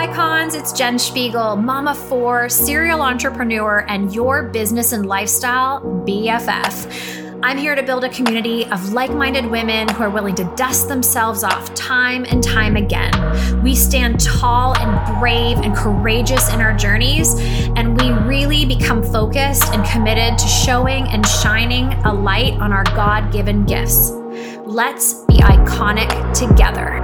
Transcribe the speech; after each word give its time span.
icons, 0.00 0.54
it's 0.54 0.72
Jen 0.72 0.98
Spiegel, 0.98 1.56
mama 1.56 1.94
four, 1.94 2.48
serial 2.48 3.02
entrepreneur, 3.02 3.84
and 3.86 4.14
your 4.14 4.44
business 4.44 4.92
and 4.92 5.04
lifestyle 5.04 5.82
BFF. 6.06 7.38
I'm 7.42 7.58
here 7.58 7.74
to 7.74 7.82
build 7.82 8.04
a 8.04 8.08
community 8.08 8.64
of 8.64 8.94
like 8.94 9.10
minded 9.10 9.44
women 9.44 9.88
who 9.88 10.02
are 10.02 10.08
willing 10.08 10.34
to 10.36 10.44
dust 10.56 10.88
themselves 10.88 11.44
off 11.44 11.74
time 11.74 12.24
and 12.24 12.42
time 12.42 12.76
again. 12.76 13.12
We 13.62 13.74
stand 13.74 14.20
tall 14.20 14.74
and 14.78 15.20
brave 15.20 15.58
and 15.58 15.76
courageous 15.76 16.50
in 16.50 16.62
our 16.62 16.74
journeys, 16.74 17.34
and 17.76 18.00
we 18.00 18.10
really 18.26 18.64
become 18.64 19.02
focused 19.02 19.70
and 19.74 19.84
committed 19.84 20.38
to 20.38 20.48
showing 20.48 21.08
and 21.08 21.26
shining 21.26 21.92
a 22.04 22.14
light 22.14 22.54
on 22.54 22.72
our 22.72 22.84
God 22.84 23.30
given 23.34 23.66
gifts. 23.66 24.12
Let's 24.64 25.26
be 25.26 25.34
iconic 25.34 26.08
together. 26.32 26.99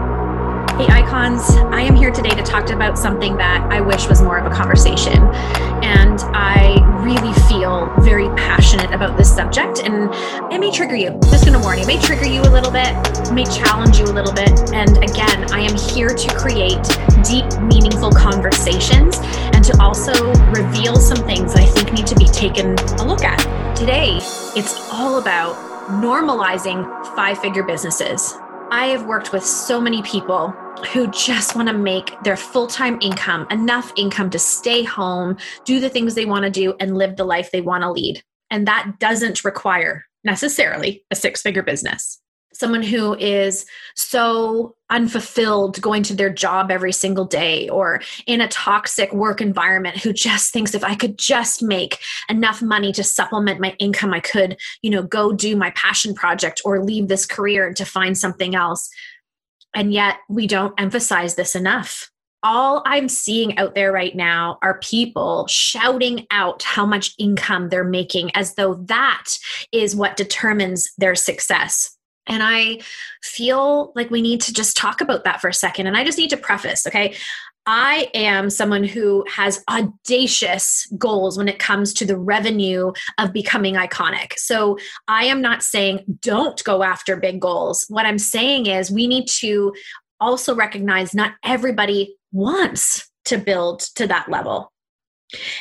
Hey, 0.76 0.88
icons, 0.88 1.56
I 1.72 1.80
am 1.80 1.96
here 1.96 2.10
today 2.10 2.36
to 2.36 2.42
talk 2.42 2.68
about 2.68 2.98
something 2.98 3.38
that 3.38 3.66
I 3.72 3.80
wish 3.80 4.06
was 4.08 4.20
more 4.20 4.36
of 4.36 4.44
a 4.44 4.54
conversation. 4.54 5.16
And 5.82 6.20
I 6.36 7.00
really 7.02 7.32
feel 7.48 7.90
very 8.00 8.28
passionate 8.36 8.92
about 8.92 9.16
this 9.16 9.34
subject. 9.34 9.78
And 9.84 10.12
it 10.52 10.60
may 10.60 10.70
trigger 10.70 10.94
you. 10.94 11.18
Just 11.30 11.46
gonna 11.46 11.60
warn 11.60 11.78
you, 11.78 11.84
it 11.84 11.86
may 11.86 11.98
trigger 11.98 12.26
you 12.26 12.42
a 12.42 12.52
little 12.52 12.70
bit, 12.70 12.92
may 13.32 13.46
challenge 13.46 13.98
you 13.98 14.04
a 14.04 14.12
little 14.12 14.34
bit. 14.34 14.52
And 14.74 14.98
again, 14.98 15.50
I 15.50 15.60
am 15.60 15.74
here 15.78 16.10
to 16.10 16.34
create 16.36 16.84
deep, 17.24 17.48
meaningful 17.62 18.10
conversations 18.10 19.16
and 19.56 19.64
to 19.64 19.74
also 19.80 20.12
reveal 20.52 20.96
some 20.96 21.24
things 21.24 21.54
that 21.54 21.62
I 21.62 21.66
think 21.68 21.94
need 21.94 22.06
to 22.06 22.16
be 22.16 22.26
taken 22.26 22.78
a 23.00 23.06
look 23.06 23.24
at. 23.24 23.40
Today, 23.74 24.18
it's 24.54 24.90
all 24.92 25.16
about 25.16 25.56
normalizing 26.02 26.84
five 27.16 27.38
figure 27.38 27.62
businesses. 27.62 28.36
I 28.70 28.88
have 28.88 29.06
worked 29.06 29.32
with 29.32 29.42
so 29.42 29.80
many 29.80 30.02
people 30.02 30.54
who 30.92 31.06
just 31.08 31.56
want 31.56 31.68
to 31.68 31.74
make 31.74 32.20
their 32.22 32.36
full 32.36 32.66
time 32.66 32.98
income 33.00 33.46
enough 33.50 33.92
income 33.96 34.30
to 34.30 34.38
stay 34.38 34.82
home, 34.82 35.36
do 35.64 35.80
the 35.80 35.88
things 35.88 36.14
they 36.14 36.26
want 36.26 36.44
to 36.44 36.50
do, 36.50 36.74
and 36.80 36.96
live 36.96 37.16
the 37.16 37.24
life 37.24 37.50
they 37.50 37.60
want 37.60 37.82
to 37.82 37.90
lead. 37.90 38.22
And 38.50 38.66
that 38.68 38.98
doesn't 38.98 39.44
require 39.44 40.04
necessarily 40.24 41.04
a 41.10 41.16
six 41.16 41.42
figure 41.42 41.62
business. 41.62 42.20
Someone 42.52 42.82
who 42.82 43.14
is 43.14 43.66
so 43.96 44.76
unfulfilled 44.88 45.80
going 45.82 46.02
to 46.04 46.14
their 46.14 46.30
job 46.30 46.70
every 46.70 46.92
single 46.92 47.26
day 47.26 47.68
or 47.68 48.00
in 48.26 48.40
a 48.40 48.48
toxic 48.48 49.12
work 49.12 49.42
environment 49.42 49.98
who 49.98 50.12
just 50.12 50.54
thinks 50.54 50.74
if 50.74 50.82
I 50.82 50.94
could 50.94 51.18
just 51.18 51.62
make 51.62 51.98
enough 52.30 52.62
money 52.62 52.92
to 52.92 53.04
supplement 53.04 53.60
my 53.60 53.76
income, 53.78 54.14
I 54.14 54.20
could, 54.20 54.56
you 54.80 54.90
know, 54.90 55.02
go 55.02 55.32
do 55.32 55.54
my 55.54 55.70
passion 55.70 56.14
project 56.14 56.62
or 56.64 56.82
leave 56.82 57.08
this 57.08 57.26
career 57.26 57.74
to 57.74 57.84
find 57.84 58.16
something 58.16 58.54
else 58.54 58.88
and 59.76 59.92
yet 59.92 60.16
we 60.28 60.46
don't 60.48 60.74
emphasize 60.80 61.34
this 61.36 61.54
enough. 61.54 62.10
All 62.42 62.82
I'm 62.86 63.08
seeing 63.08 63.58
out 63.58 63.74
there 63.74 63.92
right 63.92 64.16
now 64.16 64.58
are 64.62 64.78
people 64.80 65.46
shouting 65.48 66.26
out 66.30 66.62
how 66.62 66.86
much 66.86 67.14
income 67.18 67.68
they're 67.68 67.84
making 67.84 68.30
as 68.34 68.54
though 68.54 68.74
that 68.86 69.26
is 69.72 69.94
what 69.94 70.16
determines 70.16 70.92
their 70.96 71.14
success. 71.14 71.96
And 72.26 72.42
I 72.42 72.80
feel 73.22 73.92
like 73.94 74.10
we 74.10 74.22
need 74.22 74.40
to 74.42 74.52
just 74.52 74.76
talk 74.76 75.00
about 75.00 75.24
that 75.24 75.40
for 75.40 75.48
a 75.48 75.54
second. 75.54 75.86
And 75.86 75.96
I 75.96 76.04
just 76.04 76.18
need 76.18 76.30
to 76.30 76.36
preface, 76.36 76.86
okay? 76.86 77.14
I 77.66 78.10
am 78.14 78.48
someone 78.48 78.84
who 78.84 79.24
has 79.28 79.64
audacious 79.68 80.86
goals 80.96 81.36
when 81.36 81.48
it 81.48 81.58
comes 81.58 81.92
to 81.94 82.04
the 82.04 82.16
revenue 82.16 82.92
of 83.18 83.32
becoming 83.32 83.74
iconic. 83.74 84.34
So 84.36 84.78
I 85.08 85.24
am 85.24 85.42
not 85.42 85.64
saying 85.64 86.04
don't 86.20 86.62
go 86.62 86.84
after 86.84 87.16
big 87.16 87.40
goals. 87.40 87.84
What 87.88 88.06
I'm 88.06 88.18
saying 88.18 88.66
is 88.66 88.90
we 88.90 89.08
need 89.08 89.26
to 89.40 89.74
also 90.20 90.54
recognize 90.54 91.14
not 91.14 91.32
everybody 91.44 92.16
wants 92.30 93.10
to 93.26 93.36
build 93.38 93.80
to 93.96 94.06
that 94.06 94.30
level. 94.30 94.72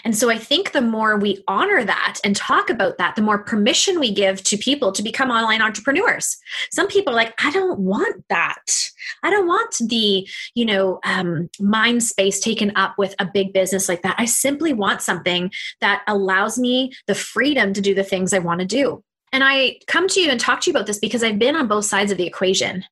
And 0.03 0.15
so 0.15 0.29
I 0.29 0.37
think 0.37 0.71
the 0.71 0.81
more 0.81 1.17
we 1.17 1.43
honor 1.47 1.83
that 1.83 2.19
and 2.23 2.35
talk 2.35 2.69
about 2.69 2.97
that, 2.97 3.15
the 3.15 3.21
more 3.21 3.43
permission 3.43 3.99
we 3.99 4.13
give 4.13 4.43
to 4.43 4.57
people 4.57 4.91
to 4.91 5.01
become 5.01 5.31
online 5.31 5.61
entrepreneurs. 5.61 6.37
Some 6.71 6.87
people 6.87 7.13
are 7.13 7.15
like, 7.15 7.33
I 7.43 7.51
don't 7.51 7.79
want 7.79 8.23
that. 8.29 8.91
I 9.23 9.31
don't 9.31 9.47
want 9.47 9.75
the, 9.79 10.27
you 10.53 10.65
know, 10.65 10.99
um, 11.03 11.49
mind 11.59 12.03
space 12.03 12.39
taken 12.39 12.71
up 12.75 12.97
with 12.97 13.15
a 13.19 13.25
big 13.25 13.53
business 13.53 13.89
like 13.89 14.03
that. 14.03 14.15
I 14.19 14.25
simply 14.25 14.73
want 14.73 15.01
something 15.01 15.51
that 15.81 16.03
allows 16.07 16.59
me 16.59 16.93
the 17.07 17.15
freedom 17.15 17.73
to 17.73 17.81
do 17.81 17.95
the 17.95 18.03
things 18.03 18.33
I 18.33 18.39
want 18.39 18.59
to 18.59 18.67
do. 18.67 19.03
And 19.31 19.43
I 19.43 19.79
come 19.87 20.07
to 20.09 20.21
you 20.21 20.29
and 20.29 20.39
talk 20.39 20.61
to 20.61 20.69
you 20.69 20.75
about 20.75 20.85
this 20.85 20.99
because 20.99 21.23
I've 21.23 21.39
been 21.39 21.55
on 21.55 21.67
both 21.67 21.85
sides 21.85 22.11
of 22.11 22.17
the 22.17 22.27
equation. 22.27 22.85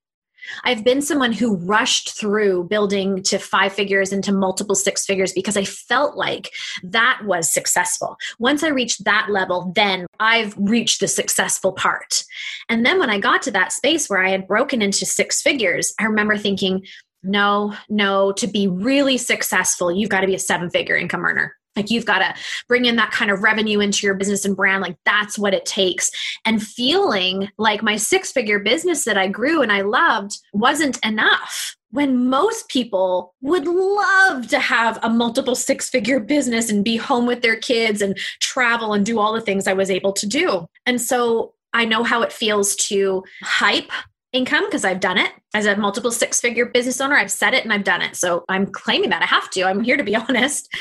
I've 0.64 0.84
been 0.84 1.02
someone 1.02 1.34
who 1.34 1.58
rushed 1.58 2.18
through 2.20 2.66
building 2.66 3.24
to 3.24 3.38
five 3.38 3.74
figures 3.74 4.12
into 4.12 4.32
multiple 4.32 4.76
six 4.76 5.06
figures 5.06 5.34
because 5.34 5.58
I 5.58 5.66
felt 5.66 6.16
like 6.16 6.52
that 6.84 7.22
was 7.26 7.54
successful. 7.54 8.18
Once 8.40 8.64
I 8.64 8.70
reached 8.70 9.04
that 9.06 9.28
level, 9.30 9.72
then 9.76 10.06
I've 10.20 10.56
reached 10.58 11.00
the 11.00 11.08
successful 11.08 11.74
part. 11.74 12.24
And 12.70 12.86
then 12.86 13.00
when 13.00 13.10
I 13.10 13.20
got 13.20 13.42
to 13.44 13.52
that 13.52 13.72
space 13.72 14.10
where 14.10 14.24
I 14.24 14.30
had 14.30 14.48
broken 14.48 14.82
into 14.82 15.06
six 15.06 15.42
figures, 15.42 15.94
I 16.00 16.06
remember 16.06 16.38
thinking, 16.38 16.86
no, 17.24 17.74
no, 17.90 18.34
to 18.34 18.48
be 18.48 18.68
really 18.68 19.18
successful, 19.18 19.92
you've 19.92 20.10
got 20.10 20.22
to 20.22 20.28
be 20.28 20.36
a 20.36 20.40
seven 20.40 20.70
figure 20.70 20.98
income 20.98 21.26
earner. 21.26 21.56
Like 21.76 21.90
you've 21.90 22.06
got 22.06 22.20
to 22.20 22.34
bring 22.68 22.86
in 22.86 22.96
that 22.98 23.12
kind 23.12 23.32
of 23.32 23.42
revenue 23.42 23.80
into 23.80 24.06
your 24.06 24.16
business 24.16 24.46
and 24.46 24.56
brand. 24.56 24.82
Like 24.82 24.98
that's 25.06 25.38
what 25.38 25.54
it 25.54 25.66
takes. 25.66 26.12
And 26.46 26.62
feeling 26.62 27.50
like 27.58 27.84
my 27.84 27.96
six 27.96 28.32
figure 28.32 28.60
business 28.60 29.06
that 29.06 29.18
I 29.18 29.28
grew 29.28 29.62
and 29.62 29.72
I 29.72 29.82
loved 29.82 30.38
wasn't 30.54 31.04
enough 31.06 31.76
when 31.94 32.28
most 32.28 32.68
people 32.70 33.36
would 33.42 33.68
love 33.68 34.48
to 34.48 34.58
have 34.58 34.98
a 35.04 35.10
multiple 35.10 35.54
six 35.54 35.90
figure 35.90 36.20
business 36.20 36.72
and 36.72 36.84
be 36.84 36.98
home 36.98 37.28
with 37.28 37.44
their 37.44 37.56
kids 37.56 38.02
and 38.02 38.18
travel 38.40 38.94
and 38.94 39.06
do 39.06 39.20
all 39.20 39.32
the 39.32 39.42
things 39.42 39.68
I 39.68 39.74
was 39.74 39.92
able 39.92 40.12
to 40.14 40.26
do. 40.26 40.66
And 40.88 41.00
so 41.00 41.54
I 41.72 41.86
know 41.86 42.04
how 42.04 42.24
it 42.24 42.34
feels 42.34 42.76
to 42.88 43.24
hype 43.44 43.92
income 44.32 44.66
because 44.66 44.84
I've 44.84 45.00
done 45.00 45.20
it 45.20 45.32
as 45.54 45.68
a 45.68 45.76
multiple 45.76 46.12
six 46.12 46.42
figure 46.42 46.66
business 46.66 47.00
owner. 47.00 47.16
I've 47.16 47.32
said 47.32 47.54
it 47.54 47.64
and 47.64 47.72
I've 47.72 47.84
done 47.84 48.02
it. 48.02 48.16
So 48.16 48.44
I'm 48.50 48.66
claiming 48.66 49.12
that 49.12 49.22
I 49.22 49.26
have 49.26 49.50
to. 49.52 49.64
I'm 49.64 49.84
here 49.84 49.96
to 49.96 50.04
be 50.04 50.16
honest. 50.16 50.74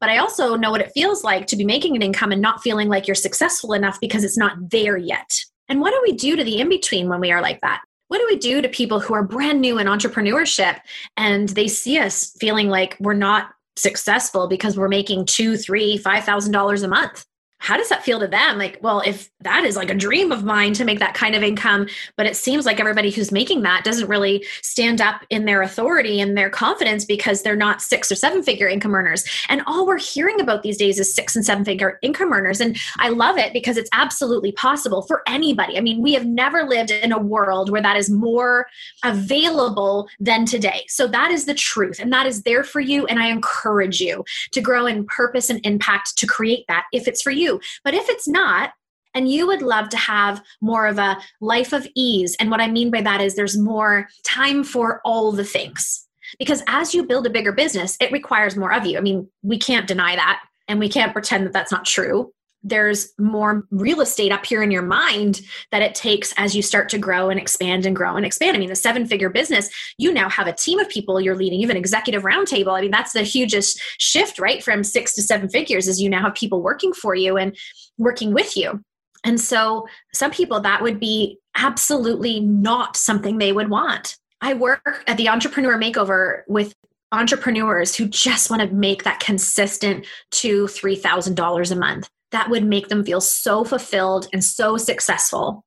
But 0.00 0.10
I 0.10 0.18
also 0.18 0.54
know 0.54 0.70
what 0.70 0.80
it 0.80 0.92
feels 0.92 1.24
like 1.24 1.46
to 1.48 1.56
be 1.56 1.64
making 1.64 1.96
an 1.96 2.02
income 2.02 2.32
and 2.32 2.40
not 2.40 2.62
feeling 2.62 2.88
like 2.88 3.06
you're 3.06 3.14
successful 3.14 3.72
enough 3.72 3.98
because 4.00 4.24
it's 4.24 4.38
not 4.38 4.70
there 4.70 4.96
yet. 4.96 5.40
And 5.68 5.80
what 5.80 5.90
do 5.90 6.00
we 6.02 6.12
do 6.12 6.36
to 6.36 6.44
the 6.44 6.60
in 6.60 6.68
between 6.68 7.08
when 7.08 7.20
we 7.20 7.32
are 7.32 7.42
like 7.42 7.60
that? 7.60 7.82
What 8.08 8.18
do 8.18 8.26
we 8.26 8.36
do 8.36 8.62
to 8.62 8.68
people 8.68 9.00
who 9.00 9.12
are 9.14 9.22
brand 9.22 9.60
new 9.60 9.78
in 9.78 9.86
entrepreneurship 9.86 10.80
and 11.16 11.48
they 11.50 11.68
see 11.68 11.98
us 11.98 12.32
feeling 12.40 12.68
like 12.68 12.96
we're 13.00 13.12
not 13.12 13.50
successful 13.76 14.48
because 14.48 14.76
we're 14.76 14.88
making 14.88 15.26
two, 15.26 15.56
three, 15.56 15.98
five 15.98 16.24
thousand 16.24 16.52
dollars 16.52 16.82
a 16.82 16.88
month? 16.88 17.24
How 17.58 17.76
does 17.76 17.88
that 17.88 18.04
feel 18.04 18.20
to 18.20 18.26
them? 18.26 18.56
Like, 18.56 18.78
well, 18.82 19.02
if 19.04 19.30
that 19.40 19.64
is 19.64 19.76
like 19.76 19.90
a 19.90 19.94
dream 19.94 20.30
of 20.30 20.44
mine 20.44 20.72
to 20.74 20.84
make 20.84 21.00
that 21.00 21.14
kind 21.14 21.34
of 21.34 21.42
income, 21.42 21.88
but 22.16 22.26
it 22.26 22.36
seems 22.36 22.64
like 22.64 22.78
everybody 22.78 23.10
who's 23.10 23.32
making 23.32 23.62
that 23.62 23.84
doesn't 23.84 24.08
really 24.08 24.44
stand 24.62 25.00
up 25.00 25.24
in 25.28 25.44
their 25.44 25.62
authority 25.62 26.20
and 26.20 26.36
their 26.36 26.50
confidence 26.50 27.04
because 27.04 27.42
they're 27.42 27.56
not 27.56 27.82
six 27.82 28.12
or 28.12 28.14
seven 28.14 28.42
figure 28.42 28.68
income 28.68 28.94
earners. 28.94 29.24
And 29.48 29.62
all 29.66 29.86
we're 29.86 29.98
hearing 29.98 30.40
about 30.40 30.62
these 30.62 30.76
days 30.76 31.00
is 31.00 31.12
six 31.12 31.34
and 31.34 31.44
seven 31.44 31.64
figure 31.64 31.98
income 32.00 32.32
earners. 32.32 32.60
And 32.60 32.76
I 32.98 33.08
love 33.08 33.38
it 33.38 33.52
because 33.52 33.76
it's 33.76 33.90
absolutely 33.92 34.52
possible 34.52 35.02
for 35.02 35.22
anybody. 35.26 35.76
I 35.76 35.80
mean, 35.80 36.00
we 36.00 36.14
have 36.14 36.26
never 36.26 36.62
lived 36.62 36.90
in 36.90 37.12
a 37.12 37.18
world 37.18 37.70
where 37.70 37.82
that 37.82 37.96
is 37.96 38.08
more 38.08 38.66
available 39.04 40.08
than 40.20 40.46
today. 40.46 40.84
So 40.88 41.08
that 41.08 41.32
is 41.32 41.44
the 41.44 41.54
truth. 41.54 41.98
And 41.98 42.12
that 42.12 42.26
is 42.26 42.42
there 42.42 42.62
for 42.62 42.80
you. 42.80 43.04
And 43.06 43.18
I 43.18 43.28
encourage 43.28 44.00
you 44.00 44.24
to 44.52 44.60
grow 44.60 44.86
in 44.86 45.06
purpose 45.06 45.50
and 45.50 45.60
impact 45.64 46.16
to 46.18 46.26
create 46.26 46.64
that 46.68 46.84
if 46.92 47.08
it's 47.08 47.20
for 47.20 47.32
you 47.32 47.47
you. 47.48 47.60
But 47.84 47.94
if 47.94 48.08
it's 48.08 48.28
not, 48.28 48.72
and 49.14 49.30
you 49.30 49.46
would 49.46 49.62
love 49.62 49.88
to 49.88 49.96
have 49.96 50.42
more 50.60 50.86
of 50.86 50.98
a 50.98 51.18
life 51.40 51.72
of 51.72 51.86
ease, 51.94 52.36
and 52.38 52.50
what 52.50 52.60
I 52.60 52.68
mean 52.68 52.90
by 52.90 53.00
that 53.02 53.20
is 53.20 53.34
there's 53.34 53.58
more 53.58 54.08
time 54.24 54.62
for 54.62 55.00
all 55.04 55.32
the 55.32 55.44
things. 55.44 56.06
Because 56.38 56.62
as 56.66 56.94
you 56.94 57.06
build 57.06 57.26
a 57.26 57.30
bigger 57.30 57.52
business, 57.52 57.96
it 58.00 58.12
requires 58.12 58.54
more 58.54 58.72
of 58.72 58.86
you. 58.86 58.98
I 58.98 59.00
mean, 59.00 59.28
we 59.42 59.58
can't 59.58 59.88
deny 59.88 60.14
that, 60.14 60.40
and 60.68 60.78
we 60.78 60.88
can't 60.88 61.12
pretend 61.12 61.46
that 61.46 61.52
that's 61.52 61.72
not 61.72 61.86
true 61.86 62.32
there's 62.62 63.12
more 63.18 63.64
real 63.70 64.00
estate 64.00 64.32
up 64.32 64.44
here 64.44 64.62
in 64.62 64.70
your 64.70 64.82
mind 64.82 65.40
that 65.70 65.82
it 65.82 65.94
takes 65.94 66.32
as 66.36 66.56
you 66.56 66.62
start 66.62 66.88
to 66.88 66.98
grow 66.98 67.30
and 67.30 67.38
expand 67.38 67.86
and 67.86 67.94
grow 67.94 68.16
and 68.16 68.26
expand. 68.26 68.56
I 68.56 68.60
mean, 68.60 68.68
the 68.68 68.76
seven 68.76 69.06
figure 69.06 69.30
business, 69.30 69.70
you 69.96 70.12
now 70.12 70.28
have 70.28 70.46
a 70.46 70.52
team 70.52 70.78
of 70.78 70.88
people 70.88 71.20
you're 71.20 71.36
leading, 71.36 71.68
an 71.68 71.76
executive 71.76 72.22
roundtable. 72.22 72.76
I 72.76 72.82
mean, 72.82 72.90
that's 72.90 73.12
the 73.12 73.22
hugest 73.22 73.80
shift, 73.98 74.38
right? 74.38 74.62
From 74.62 74.82
six 74.82 75.14
to 75.14 75.22
seven 75.22 75.48
figures 75.48 75.88
is 75.88 76.00
you 76.00 76.10
now 76.10 76.22
have 76.22 76.34
people 76.34 76.62
working 76.62 76.92
for 76.92 77.14
you 77.14 77.36
and 77.36 77.56
working 77.96 78.32
with 78.32 78.56
you. 78.56 78.82
And 79.24 79.40
so 79.40 79.86
some 80.14 80.30
people 80.30 80.60
that 80.60 80.82
would 80.82 81.00
be 81.00 81.38
absolutely 81.56 82.40
not 82.40 82.96
something 82.96 83.38
they 83.38 83.52
would 83.52 83.68
want. 83.68 84.16
I 84.40 84.54
work 84.54 85.04
at 85.06 85.16
the 85.16 85.28
Entrepreneur 85.28 85.76
Makeover 85.78 86.42
with 86.46 86.72
entrepreneurs 87.10 87.96
who 87.96 88.06
just 88.06 88.50
want 88.50 88.62
to 88.62 88.68
make 88.68 89.04
that 89.04 89.18
consistent 89.18 90.06
two, 90.30 90.68
three 90.68 90.94
thousand 90.94 91.34
dollars 91.34 91.70
a 91.70 91.76
month 91.76 92.08
that 92.32 92.50
would 92.50 92.64
make 92.64 92.88
them 92.88 93.04
feel 93.04 93.20
so 93.20 93.64
fulfilled 93.64 94.28
and 94.32 94.44
so 94.44 94.76
successful. 94.76 95.64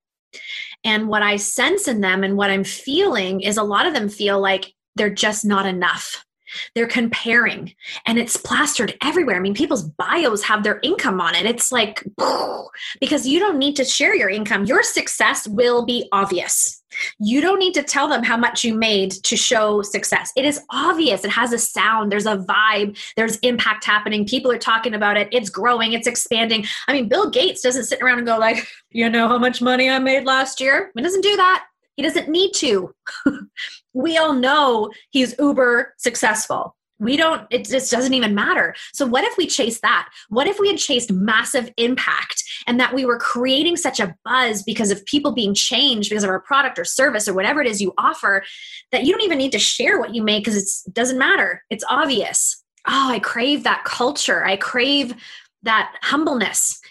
And 0.84 1.08
what 1.08 1.24
I 1.24 1.36
sense 1.36 1.88
in 1.88 2.02
them 2.02 2.24
and 2.24 2.38
what 2.38 2.50
I'm 2.50 2.64
feeling 2.64 3.42
is 3.42 3.58
a 3.58 3.64
lot 3.64 3.86
of 3.86 3.94
them 3.94 4.10
feel 4.10 4.40
like 4.40 4.74
they're 4.96 5.14
just 5.14 5.46
not 5.46 5.66
enough. 5.66 6.26
They're 6.76 6.88
comparing 6.88 7.74
and 8.06 8.18
it's 8.18 8.38
plastered 8.38 8.98
everywhere. 9.02 9.36
I 9.36 9.40
mean, 9.40 9.54
people's 9.54 9.84
bios 9.84 10.44
have 10.44 10.64
their 10.64 10.80
income 10.84 11.22
on 11.22 11.36
it. 11.36 11.46
It's 11.46 11.72
like, 11.72 12.04
because 13.00 13.28
you 13.28 13.40
don't 13.40 13.58
need 13.58 13.76
to 13.78 13.86
share 13.86 14.16
your 14.16 14.30
income. 14.30 14.66
Your 14.66 14.84
success 14.84 15.48
will 15.48 15.86
be 15.86 16.08
obvious. 16.12 16.82
You 17.20 17.42
don't 17.42 17.60
need 17.60 17.74
to 17.76 17.84
tell 17.84 18.08
them 18.08 18.24
how 18.24 18.38
much 18.38 18.64
you 18.64 18.74
made 18.74 19.12
to 19.24 19.38
show 19.38 19.82
success. 19.82 20.32
It 20.36 20.46
is 20.46 20.62
obvious. 20.70 21.24
It 21.24 21.32
has 21.32 21.54
a 21.54 21.58
sound, 21.58 22.12
there's 22.12 22.26
a 22.26 22.38
vibe, 22.38 22.98
there's 23.16 23.38
impact 23.38 23.86
happening. 23.86 24.26
People 24.26 24.52
are 24.52 24.58
talking 24.58 24.94
about 24.94 25.18
it. 25.18 25.30
It's 25.32 25.50
growing, 25.50 25.94
it's 25.94 26.08
expanding. 26.08 26.66
I 26.88 26.94
mean, 26.94 27.08
Bill 27.08 27.30
Gates 27.30 27.62
doesn't 27.62 27.86
sit 27.86 28.02
around 28.02 28.20
and 28.20 28.28
go 28.28 28.38
like, 28.38 28.68
"You 28.92 29.10
know 29.10 29.28
how 29.28 29.38
much 29.38 29.62
money 29.62 29.90
I 29.90 30.00
made 30.00 30.26
last 30.26 30.60
year?" 30.60 30.92
He 30.96 31.02
doesn't 31.02 31.22
do 31.22 31.36
that. 31.38 31.66
He 32.02 32.08
doesn't 32.08 32.30
need 32.30 32.56
to. 32.56 32.96
we 33.94 34.18
all 34.18 34.34
know 34.34 34.90
he's 35.12 35.36
uber 35.38 35.94
successful. 35.98 36.76
We 36.98 37.16
don't, 37.16 37.46
it 37.52 37.66
just 37.66 37.92
doesn't 37.92 38.16
even 38.16 38.34
matter. 38.34 38.74
So, 38.92 39.06
what 39.06 39.24
if 39.24 39.38
we 39.38 39.46
chased 39.46 39.84
that? 39.84 40.10
What 40.30 40.48
if 40.48 40.60
we 40.60 40.68
had 40.68 40.80
chased 40.80 41.12
massive 41.12 41.70
impact 41.78 42.44
and 42.66 42.80
that 42.80 42.96
we 42.96 43.06
were 43.06 43.20
creating 43.20 43.78
such 43.78 44.00
a 44.00 44.16
buzz 44.26 44.64
because 44.64 44.90
of 44.90 45.06
people 45.06 45.32
being 45.32 45.54
changed 45.54 46.10
because 46.10 46.24
of 46.24 46.32
our 46.32 46.40
product 46.40 46.80
or 46.80 46.86
service 46.86 47.28
or 47.28 47.36
whatever 47.36 47.62
it 47.62 47.68
is 47.68 47.80
you 47.80 47.94
offer 48.00 48.44
that 48.92 49.04
you 49.04 49.12
don't 49.12 49.24
even 49.24 49.38
need 49.38 49.52
to 49.52 49.60
share 49.60 50.00
what 50.00 50.16
you 50.16 50.24
make 50.24 50.44
because 50.44 50.84
it 50.88 50.94
doesn't 50.96 51.20
matter? 51.20 51.64
It's 51.70 51.86
obvious. 51.88 52.64
Oh, 52.88 53.12
I 53.12 53.20
crave 53.20 53.64
that 53.64 53.84
culture. 53.84 54.44
I 54.44 54.58
crave 54.58 55.14
that 55.62 55.96
humbleness. 56.02 56.82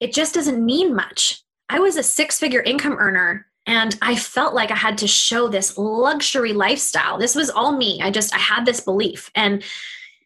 It 0.00 0.14
just 0.14 0.32
doesn't 0.32 0.64
mean 0.64 0.94
much. 0.94 1.42
I 1.68 1.80
was 1.80 1.98
a 1.98 2.02
six 2.02 2.38
figure 2.38 2.62
income 2.62 2.96
earner 2.98 3.46
and 3.66 3.96
i 4.02 4.14
felt 4.14 4.54
like 4.54 4.70
i 4.70 4.76
had 4.76 4.98
to 4.98 5.06
show 5.06 5.48
this 5.48 5.76
luxury 5.78 6.52
lifestyle. 6.52 7.18
This 7.18 7.34
was 7.34 7.50
all 7.50 7.72
me. 7.76 8.00
I 8.02 8.10
just 8.10 8.34
i 8.34 8.38
had 8.38 8.66
this 8.66 8.80
belief. 8.80 9.30
And 9.34 9.62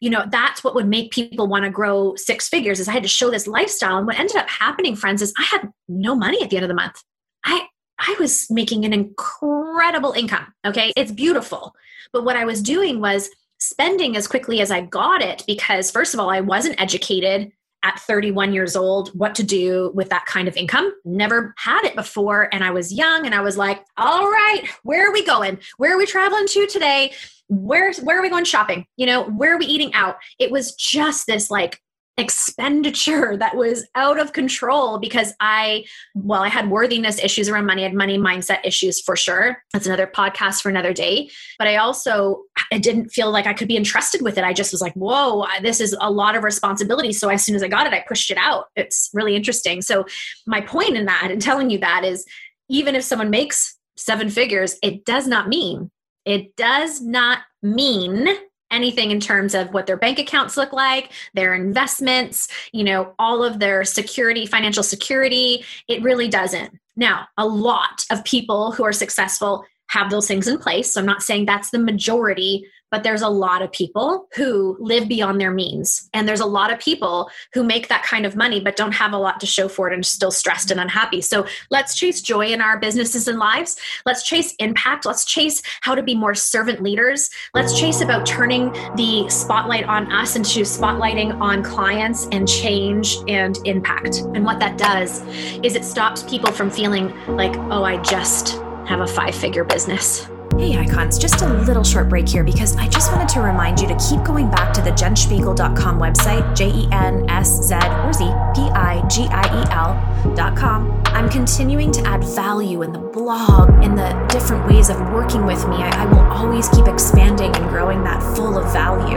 you 0.00 0.10
know 0.10 0.24
that's 0.30 0.62
what 0.62 0.74
would 0.74 0.86
make 0.86 1.10
people 1.10 1.48
want 1.48 1.64
to 1.64 1.70
grow 1.70 2.14
six 2.16 2.48
figures 2.48 2.78
is 2.78 2.88
i 2.88 2.92
had 2.92 3.02
to 3.02 3.08
show 3.08 3.30
this 3.30 3.46
lifestyle. 3.46 3.98
And 3.98 4.06
what 4.06 4.18
ended 4.18 4.36
up 4.36 4.48
happening 4.48 4.96
friends 4.96 5.22
is 5.22 5.32
i 5.38 5.42
had 5.42 5.70
no 5.88 6.14
money 6.14 6.42
at 6.42 6.50
the 6.50 6.56
end 6.56 6.64
of 6.64 6.68
the 6.68 6.74
month. 6.74 7.02
I 7.44 7.66
i 7.98 8.16
was 8.18 8.50
making 8.50 8.84
an 8.84 8.92
incredible 8.92 10.12
income 10.12 10.52
okay? 10.64 10.92
It's 10.96 11.12
beautiful. 11.12 11.74
But 12.12 12.24
what 12.24 12.36
i 12.36 12.44
was 12.44 12.62
doing 12.62 13.00
was 13.00 13.30
spending 13.60 14.16
as 14.16 14.28
quickly 14.28 14.60
as 14.60 14.70
i 14.70 14.80
got 14.80 15.20
it 15.20 15.42
because 15.46 15.90
first 15.90 16.14
of 16.14 16.20
all 16.20 16.30
i 16.30 16.40
wasn't 16.40 16.80
educated 16.80 17.50
at 17.82 18.00
31 18.00 18.52
years 18.52 18.74
old 18.76 19.08
what 19.10 19.34
to 19.36 19.42
do 19.42 19.92
with 19.94 20.08
that 20.10 20.26
kind 20.26 20.48
of 20.48 20.56
income. 20.56 20.92
Never 21.04 21.54
had 21.56 21.84
it 21.84 21.94
before. 21.94 22.48
And 22.52 22.64
I 22.64 22.70
was 22.70 22.92
young 22.92 23.24
and 23.24 23.34
I 23.34 23.40
was 23.40 23.56
like, 23.56 23.84
all 23.96 24.28
right, 24.28 24.62
where 24.82 25.08
are 25.08 25.12
we 25.12 25.24
going? 25.24 25.58
Where 25.76 25.94
are 25.94 25.98
we 25.98 26.06
traveling 26.06 26.46
to 26.48 26.66
today? 26.66 27.12
Where, 27.48 27.92
where 28.02 28.18
are 28.18 28.22
we 28.22 28.30
going 28.30 28.44
shopping? 28.44 28.86
You 28.96 29.06
know, 29.06 29.24
where 29.24 29.54
are 29.54 29.58
we 29.58 29.66
eating 29.66 29.94
out? 29.94 30.16
It 30.38 30.50
was 30.50 30.74
just 30.74 31.26
this 31.26 31.50
like 31.50 31.80
expenditure 32.18 33.36
that 33.36 33.56
was 33.56 33.86
out 33.94 34.18
of 34.18 34.32
control 34.32 34.98
because 34.98 35.32
I, 35.40 35.84
well, 36.14 36.42
I 36.42 36.48
had 36.48 36.68
worthiness 36.68 37.22
issues 37.22 37.48
around 37.48 37.66
money, 37.66 37.82
I 37.82 37.88
had 37.88 37.94
money 37.94 38.18
mindset 38.18 38.58
issues 38.64 39.00
for 39.00 39.16
sure. 39.16 39.62
That's 39.72 39.86
another 39.86 40.06
podcast 40.06 40.60
for 40.60 40.68
another 40.68 40.92
day. 40.92 41.30
But 41.58 41.68
I 41.68 41.76
also, 41.76 42.42
I 42.72 42.78
didn't 42.78 43.10
feel 43.10 43.30
like 43.30 43.46
I 43.46 43.54
could 43.54 43.68
be 43.68 43.76
entrusted 43.76 44.20
with 44.20 44.36
it. 44.36 44.44
I 44.44 44.52
just 44.52 44.72
was 44.72 44.82
like, 44.82 44.94
whoa, 44.94 45.46
this 45.62 45.80
is 45.80 45.96
a 46.00 46.10
lot 46.10 46.34
of 46.34 46.42
responsibility. 46.42 47.12
So 47.12 47.28
as 47.28 47.44
soon 47.44 47.54
as 47.54 47.62
I 47.62 47.68
got 47.68 47.86
it, 47.86 47.92
I 47.92 48.04
pushed 48.06 48.30
it 48.30 48.38
out. 48.38 48.66
It's 48.74 49.10
really 49.14 49.36
interesting. 49.36 49.80
So 49.80 50.04
my 50.46 50.60
point 50.60 50.96
in 50.96 51.06
that 51.06 51.28
and 51.30 51.40
telling 51.40 51.70
you 51.70 51.78
that 51.78 52.04
is 52.04 52.26
even 52.68 52.96
if 52.96 53.04
someone 53.04 53.30
makes 53.30 53.76
seven 53.96 54.28
figures, 54.28 54.76
it 54.82 55.04
does 55.04 55.28
not 55.28 55.48
mean, 55.48 55.90
it 56.24 56.56
does 56.56 57.00
not 57.00 57.40
mean 57.62 58.28
anything 58.70 59.10
in 59.10 59.20
terms 59.20 59.54
of 59.54 59.72
what 59.72 59.86
their 59.86 59.96
bank 59.96 60.18
accounts 60.18 60.56
look 60.56 60.72
like, 60.72 61.12
their 61.34 61.54
investments, 61.54 62.48
you 62.72 62.84
know, 62.84 63.14
all 63.18 63.42
of 63.42 63.58
their 63.58 63.84
security, 63.84 64.46
financial 64.46 64.82
security. 64.82 65.64
It 65.88 66.02
really 66.02 66.28
doesn't. 66.28 66.78
Now, 66.96 67.28
a 67.36 67.46
lot 67.46 68.04
of 68.10 68.24
people 68.24 68.72
who 68.72 68.84
are 68.84 68.92
successful 68.92 69.64
have 69.88 70.10
those 70.10 70.28
things 70.28 70.46
in 70.46 70.58
place. 70.58 70.92
So 70.92 71.00
I'm 71.00 71.06
not 71.06 71.22
saying 71.22 71.46
that's 71.46 71.70
the 71.70 71.78
majority, 71.78 72.66
but 72.90 73.02
there's 73.02 73.22
a 73.22 73.28
lot 73.28 73.62
of 73.62 73.70
people 73.72 74.28
who 74.34 74.76
live 74.80 75.08
beyond 75.08 75.40
their 75.40 75.50
means. 75.50 76.08
And 76.14 76.28
there's 76.28 76.40
a 76.40 76.46
lot 76.46 76.72
of 76.72 76.78
people 76.78 77.30
who 77.52 77.62
make 77.62 77.88
that 77.88 78.02
kind 78.02 78.26
of 78.26 78.36
money 78.36 78.60
but 78.60 78.76
don't 78.76 78.92
have 78.92 79.12
a 79.12 79.18
lot 79.18 79.40
to 79.40 79.46
show 79.46 79.68
for 79.68 79.88
it 79.90 79.94
and 79.94 80.04
still 80.04 80.30
stressed 80.30 80.70
and 80.70 80.80
unhappy. 80.80 81.20
So 81.20 81.46
let's 81.70 81.94
chase 81.94 82.20
joy 82.20 82.46
in 82.46 82.60
our 82.60 82.78
businesses 82.78 83.28
and 83.28 83.38
lives. 83.38 83.78
Let's 84.06 84.22
chase 84.22 84.54
impact. 84.58 85.06
Let's 85.06 85.24
chase 85.24 85.62
how 85.82 85.94
to 85.94 86.02
be 86.02 86.14
more 86.14 86.34
servant 86.34 86.82
leaders. 86.82 87.30
Let's 87.54 87.78
chase 87.78 88.00
about 88.00 88.26
turning 88.26 88.72
the 88.96 89.26
spotlight 89.28 89.84
on 89.84 90.10
us 90.12 90.36
into 90.36 90.60
spotlighting 90.60 91.38
on 91.40 91.62
clients 91.62 92.28
and 92.32 92.48
change 92.48 93.16
and 93.28 93.58
impact. 93.64 94.18
And 94.34 94.44
what 94.44 94.60
that 94.60 94.78
does 94.78 95.22
is 95.64 95.74
it 95.74 95.84
stops 95.84 96.22
people 96.22 96.52
from 96.52 96.70
feeling 96.70 97.08
like, 97.26 97.56
oh, 97.70 97.84
I 97.84 97.98
just 98.02 98.58
have 98.86 99.00
a 99.00 99.06
five 99.06 99.34
figure 99.34 99.64
business. 99.64 100.28
Hey 100.56 100.76
icons, 100.76 101.18
just 101.18 101.40
a 101.42 101.46
little 101.46 101.84
short 101.84 102.08
break 102.08 102.28
here 102.28 102.42
because 102.42 102.76
I 102.76 102.88
just 102.88 103.12
wanted 103.12 103.28
to 103.30 103.40
remind 103.40 103.80
you 103.80 103.86
to 103.88 103.96
keep 103.96 104.24
going 104.24 104.50
back 104.50 104.72
to 104.74 104.80
the 104.80 104.90
jenspiegel.com 104.90 106.00
website, 106.00 106.56
J 106.56 106.70
E 106.70 106.88
N 106.90 107.28
S 107.28 107.62
Z 107.62 107.74
or 107.74 108.12
Z 108.12 108.24
P 108.54 108.62
I 108.70 109.04
G 109.08 109.26
I 109.30 109.62
E 109.62 110.34
L.com. 110.34 111.02
I'm 111.06 111.28
continuing 111.28 111.92
to 111.92 112.02
add 112.06 112.24
value 112.24 112.82
in 112.82 112.92
the 112.92 112.98
blog, 112.98 113.84
in 113.84 113.94
the 113.94 114.10
different 114.28 114.66
ways 114.66 114.90
of 114.90 114.98
working 115.12 115.46
with 115.46 115.66
me. 115.68 115.76
I, 115.76 116.02
I 116.02 116.06
will 116.06 116.26
always 116.32 116.68
keep 116.68 116.88
expanding 116.88 117.54
and 117.54 117.68
growing 117.68 118.02
that 118.04 118.20
full 118.36 118.58
of 118.58 118.72
value. 118.72 119.16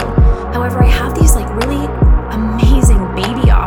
However, 0.54 0.84
I 0.84 0.88
have 0.88 1.16
these 1.19 1.36
like 1.36 1.50
really 1.66 1.86
amazing 2.31 2.70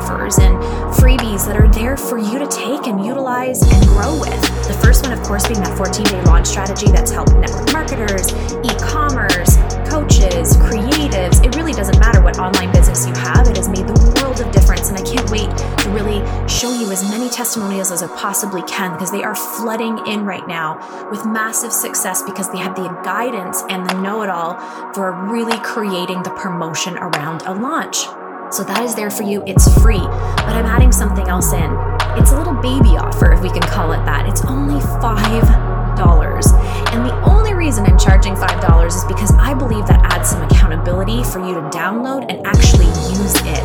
offers 0.04 0.38
and 0.38 0.54
freebies 0.94 1.46
that 1.46 1.56
are 1.56 1.70
there 1.72 1.96
for 1.96 2.18
you 2.18 2.38
to 2.38 2.46
take 2.46 2.86
and 2.86 3.04
utilize 3.04 3.62
and 3.62 3.86
grow 3.88 4.20
with. 4.20 4.40
The 4.68 4.78
first 4.82 5.02
one, 5.02 5.16
of 5.16 5.22
course, 5.22 5.46
being 5.46 5.60
that 5.60 5.76
14 5.76 6.04
day 6.04 6.22
launch 6.24 6.48
strategy 6.48 6.86
that's 6.90 7.10
helped 7.10 7.32
network 7.36 7.72
marketers, 7.72 8.32
e 8.32 8.68
commerce, 8.80 9.56
coaches, 9.88 10.56
creatives. 10.60 11.44
It 11.44 11.56
really 11.56 11.72
doesn't 11.72 11.98
matter 11.98 12.20
what 12.20 12.38
online 12.38 12.70
business 12.72 13.06
you 13.06 13.14
have, 13.14 13.48
it 13.48 13.56
has 13.56 13.68
made 13.68 13.86
the 13.86 13.96
world 14.20 14.40
of 14.40 14.52
difference. 14.52 14.90
And 14.90 14.98
I 14.98 15.02
can't 15.02 15.28
wait 15.30 15.48
to 15.84 15.90
really 15.90 16.20
show 16.48 16.72
you 16.72 16.90
as 16.92 17.02
many 17.08 17.30
testimonials 17.30 17.90
as 17.90 18.02
I 18.02 18.08
possibly 18.16 18.62
can 18.62 18.92
because 18.92 19.10
they 19.10 19.22
are 19.22 19.34
flooding 19.34 19.98
in 20.06 20.24
right 20.24 20.46
now 20.46 21.08
with 21.10 21.24
massive 21.24 21.72
success 21.72 22.22
because 22.22 22.50
they 22.52 22.58
have 22.58 22.76
the 22.76 22.88
guidance 23.04 23.62
and 23.70 23.88
the 23.88 23.94
know 24.00 24.22
it 24.22 24.28
all 24.28 24.58
for 24.92 25.12
really 25.12 25.58
creating 25.60 26.22
the 26.24 26.30
promotion 26.30 26.96
around 26.98 27.42
a 27.42 27.54
launch. 27.54 28.06
So 28.54 28.62
that 28.62 28.84
is 28.84 28.94
there 28.94 29.10
for 29.10 29.24
you. 29.24 29.42
It's 29.48 29.66
free, 29.82 29.98
but 29.98 30.54
I'm 30.54 30.64
adding 30.64 30.92
something 30.92 31.26
else 31.26 31.52
in. 31.52 31.76
It's 32.14 32.30
a 32.30 32.38
little 32.38 32.54
baby 32.54 32.94
offer, 32.94 33.32
if 33.32 33.40
we 33.40 33.50
can 33.50 33.62
call 33.62 33.90
it 33.90 33.98
that. 34.06 34.28
It's 34.28 34.44
only 34.44 34.78
$5. 34.78 36.94
And 36.94 37.04
the 37.04 37.20
only 37.28 37.52
reason 37.52 37.84
I'm 37.84 37.98
charging 37.98 38.36
$5 38.36 38.86
is 38.86 39.04
because 39.06 39.34
I 39.40 39.54
believe 39.54 39.88
that 39.88 39.98
adds 40.04 40.30
some 40.30 40.40
accountability 40.42 41.24
for 41.24 41.40
you 41.40 41.54
to 41.54 41.62
download 41.74 42.30
and 42.30 42.46
actually 42.46 42.86
use 43.10 43.34
it. 43.42 43.58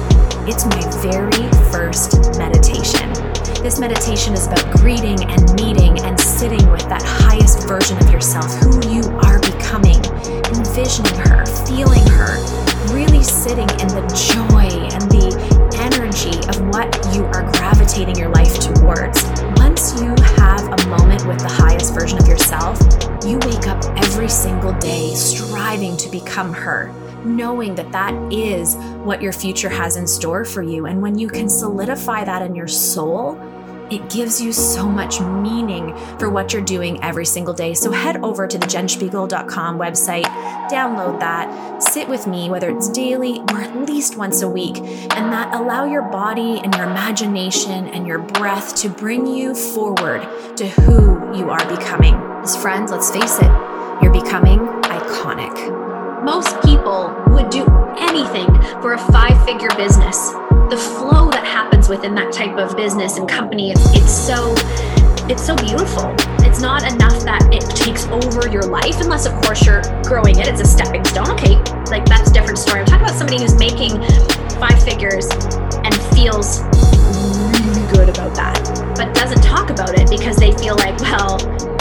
It's 0.50 0.66
my 0.66 0.82
very 1.06 1.46
first 1.70 2.34
meditation. 2.40 3.14
This 3.62 3.78
meditation 3.78 4.34
is 4.34 4.48
about 4.48 4.66
greeting 4.78 5.22
and 5.30 5.54
meeting 5.54 6.02
and 6.02 6.20
sitting 6.20 6.66
with 6.72 6.90
that 6.90 7.04
highest 7.06 7.68
version 7.68 7.96
of 8.00 8.10
yourself, 8.10 8.52
who 8.66 8.82
you 8.90 9.06
are 9.22 9.38
becoming, 9.38 10.02
envisioning 10.50 11.14
her, 11.30 11.46
feeling 11.70 12.02
her, 12.18 12.42
really 12.90 13.22
sitting 13.22 13.70
in 13.78 13.94
the 13.94 14.02
joy 14.34 14.59
what 16.70 17.16
you 17.16 17.26
are 17.26 17.52
gravitating 17.54 18.16
your 18.16 18.30
life 18.30 18.60
towards. 18.60 19.24
Once 19.58 20.00
you 20.02 20.14
have 20.38 20.62
a 20.68 20.88
moment 20.88 21.26
with 21.26 21.40
the 21.40 21.50
highest 21.50 21.94
version 21.94 22.20
of 22.20 22.28
yourself, 22.28 22.80
you 23.26 23.38
wake 23.40 23.68
up 23.68 23.84
every 23.98 24.30
single 24.30 24.74
day 24.74 25.14
striving 25.16 25.98
to 25.98 26.10
become 26.10 26.54
her 26.54 26.94
knowing 27.26 27.76
that 27.76 27.92
that 27.92 28.14
is 28.32 28.76
what 29.04 29.22
your 29.22 29.34
future 29.34 29.68
has 29.68 29.98
in 29.98 30.08
store 30.08 30.46
for 30.46 30.64
you. 30.64 30.86
And 30.86 31.02
when 31.02 31.18
you 31.18 31.28
can 31.28 31.50
solidify 31.50 32.24
that 32.24 32.42
in 32.42 32.56
your 32.56 32.68
soul, 32.68 33.36
it 33.92 34.10
gives 34.10 34.42
you 34.42 34.54
so 34.54 34.88
much 34.88 35.20
meaning 35.20 35.96
for 36.18 36.30
what 36.30 36.54
you're 36.54 36.62
doing 36.62 37.04
every 37.04 37.26
single 37.26 37.54
day. 37.54 37.74
So 37.74 37.92
head 37.92 38.18
over 38.24 38.48
to 38.48 38.58
the 38.58 38.66
jenspiegel.com 38.68 39.80
website, 39.80 40.26
download 40.70 41.20
that, 41.20 41.82
sit 41.82 42.08
with 42.08 42.28
me, 42.28 42.50
whether 42.50 42.70
it's 42.70 42.90
daily 42.90 43.40
or 43.40 43.62
at 43.62 43.76
least 43.88 44.18
once 44.18 44.42
a 44.42 44.50
week, 44.50 44.78
and 44.78 45.34
that 45.34 45.54
allow 45.54 45.86
your 45.86 46.04
body 46.04 46.60
and 46.64 46.74
your 46.76 46.86
imagination 46.86 47.88
and 47.88 48.08
your 48.08 48.20
breath 48.20 48.76
to 48.76 48.90
bring 48.90 49.26
you 49.26 49.56
forward 49.56 50.22
to 50.58 50.68
who 50.68 51.36
you 51.38 51.50
are 51.50 51.66
becoming. 51.68 52.16
As 52.44 52.56
friends, 52.56 52.92
let's 52.92 53.12
face 53.12 53.40
it, 53.40 53.52
you're 54.02 54.14
becoming 54.14 54.60
iconic. 54.84 56.24
Most 56.24 56.62
people 56.62 57.16
would 57.30 57.50
do 57.50 57.66
anything 57.98 58.48
for 58.82 58.94
a 58.94 59.12
five 59.12 59.44
figure 59.46 59.70
business 59.76 60.32
the 60.70 60.78
flow 60.78 61.30
that 61.32 61.46
happens 61.46 61.90
within 61.90 62.14
that 62.16 62.32
type 62.32 62.58
of 62.58 62.78
business 62.78 63.18
and 63.18 63.28
company 63.28 63.72
it's, 63.72 63.82
it's 63.96 64.14
so 64.14 64.56
it's 65.30 65.46
so 65.46 65.56
beautiful. 65.56 66.16
It's 66.42 66.60
not 66.60 66.82
enough 66.92 67.22
that 67.24 67.54
it 67.54 67.62
takes 67.76 68.08
over 68.08 68.50
your 68.50 68.64
life, 68.64 69.00
unless, 69.00 69.28
of 69.28 69.34
course, 69.44 69.64
you're 69.64 69.84
growing 70.02 70.40
it. 70.40 70.48
It's 70.48 70.60
a 70.60 70.66
stepping 70.66 71.06
stone. 71.06 71.30
Okay, 71.38 71.62
like 71.94 72.04
that's 72.06 72.32
a 72.32 72.34
different 72.34 72.58
story. 72.58 72.80
I'm 72.80 72.88
talking 72.88 73.06
about 73.06 73.16
somebody 73.16 73.40
who's 73.40 73.54
making 73.54 74.02
five 74.58 74.82
figures 74.82 75.30
and 75.86 75.94
feels 76.18 76.66
really 77.54 77.86
good 77.94 78.10
about 78.10 78.34
that, 78.42 78.58
but 78.98 79.14
doesn't 79.14 79.44
talk 79.44 79.70
about 79.70 79.94
it 79.94 80.10
because 80.10 80.36
they 80.38 80.52
feel 80.54 80.76
like, 80.78 81.00
well, 81.00 81.38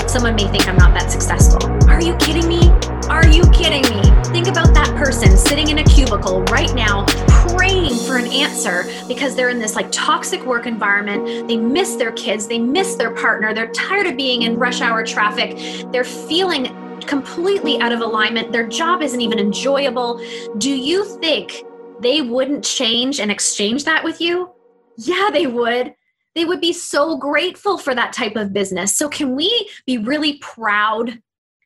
someone 0.08 0.34
may 0.34 0.48
think 0.48 0.66
I'm 0.66 0.76
not 0.76 0.94
that 0.94 1.10
successful. 1.10 1.62
Are 1.88 2.00
you 2.00 2.16
kidding 2.16 2.48
me? 2.48 2.70
Are 3.08 3.26
you 3.26 3.42
kidding 3.50 3.82
me? 3.82 4.02
Think 4.24 4.46
about 4.46 4.72
that 4.74 4.94
person 4.96 5.36
sitting 5.36 5.68
in 5.68 5.78
a 5.78 5.84
cubicle 5.84 6.42
right 6.44 6.74
now, 6.74 7.04
praying 7.48 7.94
for 8.06 8.16
an 8.16 8.26
answer 8.26 8.84
because 9.06 9.36
they're 9.36 9.50
in 9.50 9.58
this 9.58 9.76
like 9.76 9.90
toxic 9.92 10.44
work 10.46 10.66
environment. 10.66 11.48
They 11.48 11.56
miss 11.56 11.96
their 11.96 12.12
kids, 12.12 12.46
they 12.46 12.58
miss 12.58 12.94
their 12.96 13.10
partner, 13.10 13.52
they're 13.52 13.72
tired 13.72 14.06
of 14.06 14.16
being 14.16 14.42
in 14.42 14.58
rush 14.58 14.80
hour 14.80 15.04
traffic, 15.04 15.58
they're 15.92 16.04
feeling 16.04 16.74
completely 17.00 17.80
out 17.80 17.92
of 17.92 18.00
alignment, 18.00 18.52
their 18.52 18.66
job 18.66 19.02
isn't 19.02 19.20
even 19.20 19.38
enjoyable. 19.38 20.22
Do 20.58 20.70
you 20.70 21.04
think 21.20 21.64
they 22.00 22.22
wouldn't 22.22 22.64
change 22.64 23.20
and 23.20 23.30
exchange 23.30 23.84
that 23.84 24.04
with 24.04 24.20
you? 24.20 24.50
Yeah, 24.96 25.30
they 25.32 25.46
would 25.46 25.94
they 26.38 26.44
would 26.44 26.60
be 26.60 26.72
so 26.72 27.16
grateful 27.16 27.78
for 27.78 27.96
that 27.96 28.12
type 28.12 28.36
of 28.36 28.52
business. 28.52 28.94
So, 28.94 29.08
can 29.08 29.34
we 29.34 29.68
be 29.86 29.98
really 29.98 30.38
proud 30.38 31.20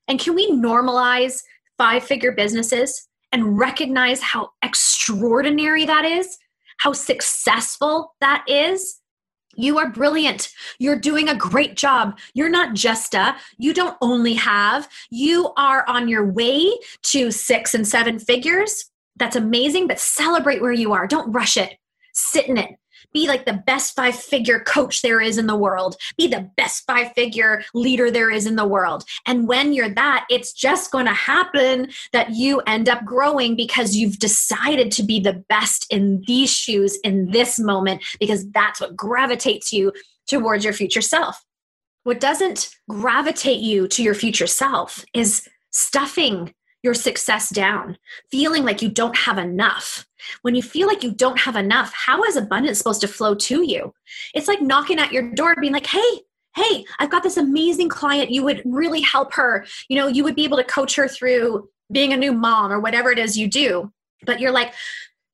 and 0.08 0.18
can 0.18 0.34
we 0.34 0.50
normalize 0.50 1.42
five 1.76 2.02
figure 2.02 2.32
businesses 2.32 3.06
and 3.32 3.58
recognize 3.58 4.22
how 4.22 4.50
extraordinary 4.62 5.84
that 5.84 6.06
is? 6.06 6.38
How 6.78 6.94
successful 6.94 8.14
that 8.22 8.44
is? 8.48 8.98
You 9.56 9.78
are 9.78 9.90
brilliant. 9.90 10.48
You're 10.78 10.98
doing 10.98 11.28
a 11.28 11.34
great 11.34 11.76
job. 11.76 12.18
You're 12.32 12.48
not 12.48 12.72
just 12.72 13.14
a, 13.14 13.36
you 13.58 13.74
don't 13.74 13.98
only 14.00 14.32
have, 14.34 14.88
you 15.10 15.52
are 15.58 15.86
on 15.86 16.08
your 16.08 16.24
way 16.24 16.78
to 17.02 17.30
six 17.30 17.74
and 17.74 17.86
seven 17.86 18.18
figures. 18.18 18.86
That's 19.16 19.36
amazing, 19.36 19.86
but 19.88 20.00
celebrate 20.00 20.62
where 20.62 20.72
you 20.72 20.94
are. 20.94 21.06
Don't 21.06 21.30
rush 21.30 21.58
it. 21.58 21.76
Sit 22.14 22.46
in 22.46 22.56
it 22.56 22.70
be 23.12 23.28
like 23.28 23.44
the 23.44 23.62
best 23.66 23.94
five 23.94 24.14
figure 24.16 24.60
coach 24.60 25.02
there 25.02 25.20
is 25.20 25.38
in 25.38 25.46
the 25.46 25.56
world, 25.56 25.96
be 26.16 26.26
the 26.26 26.50
best 26.56 26.84
five 26.86 27.12
figure 27.14 27.62
leader 27.74 28.10
there 28.10 28.30
is 28.30 28.46
in 28.46 28.56
the 28.56 28.66
world. 28.66 29.04
And 29.26 29.46
when 29.48 29.72
you're 29.72 29.94
that, 29.94 30.26
it's 30.30 30.52
just 30.52 30.90
going 30.90 31.06
to 31.06 31.12
happen 31.12 31.90
that 32.12 32.30
you 32.30 32.60
end 32.66 32.88
up 32.88 33.04
growing 33.04 33.56
because 33.56 33.94
you've 33.94 34.18
decided 34.18 34.90
to 34.92 35.02
be 35.02 35.20
the 35.20 35.44
best 35.48 35.86
in 35.90 36.22
these 36.26 36.50
shoes 36.50 36.98
in 37.04 37.30
this 37.30 37.58
moment 37.58 38.04
because 38.18 38.48
that's 38.50 38.80
what 38.80 38.96
gravitates 38.96 39.72
you 39.72 39.92
towards 40.26 40.64
your 40.64 40.74
future 40.74 41.00
self. 41.00 41.42
What 42.04 42.20
doesn't 42.20 42.74
gravitate 42.88 43.60
you 43.60 43.86
to 43.88 44.02
your 44.02 44.14
future 44.14 44.46
self 44.46 45.04
is 45.14 45.48
stuffing 45.70 46.52
your 46.82 46.94
success 46.94 47.50
down, 47.50 47.96
feeling 48.30 48.64
like 48.64 48.82
you 48.82 48.88
don't 48.88 49.16
have 49.16 49.38
enough. 49.38 50.06
When 50.42 50.54
you 50.54 50.62
feel 50.62 50.86
like 50.86 51.02
you 51.02 51.12
don't 51.12 51.40
have 51.40 51.56
enough, 51.56 51.92
how 51.94 52.22
is 52.24 52.36
abundance 52.36 52.78
supposed 52.78 53.00
to 53.02 53.08
flow 53.08 53.34
to 53.34 53.62
you? 53.62 53.92
It's 54.34 54.48
like 54.48 54.60
knocking 54.60 54.98
at 54.98 55.12
your 55.12 55.30
door, 55.34 55.54
being 55.60 55.72
like, 55.72 55.86
hey, 55.86 56.20
hey, 56.54 56.84
I've 56.98 57.10
got 57.10 57.22
this 57.22 57.36
amazing 57.36 57.88
client. 57.88 58.30
You 58.30 58.44
would 58.44 58.62
really 58.64 59.00
help 59.00 59.34
her. 59.34 59.64
You 59.88 59.96
know, 59.96 60.06
you 60.06 60.24
would 60.24 60.36
be 60.36 60.44
able 60.44 60.58
to 60.58 60.64
coach 60.64 60.96
her 60.96 61.08
through 61.08 61.68
being 61.90 62.12
a 62.12 62.16
new 62.16 62.32
mom 62.32 62.72
or 62.72 62.80
whatever 62.80 63.10
it 63.10 63.18
is 63.18 63.38
you 63.38 63.48
do. 63.48 63.92
But 64.24 64.40
you're 64.40 64.52
like, 64.52 64.74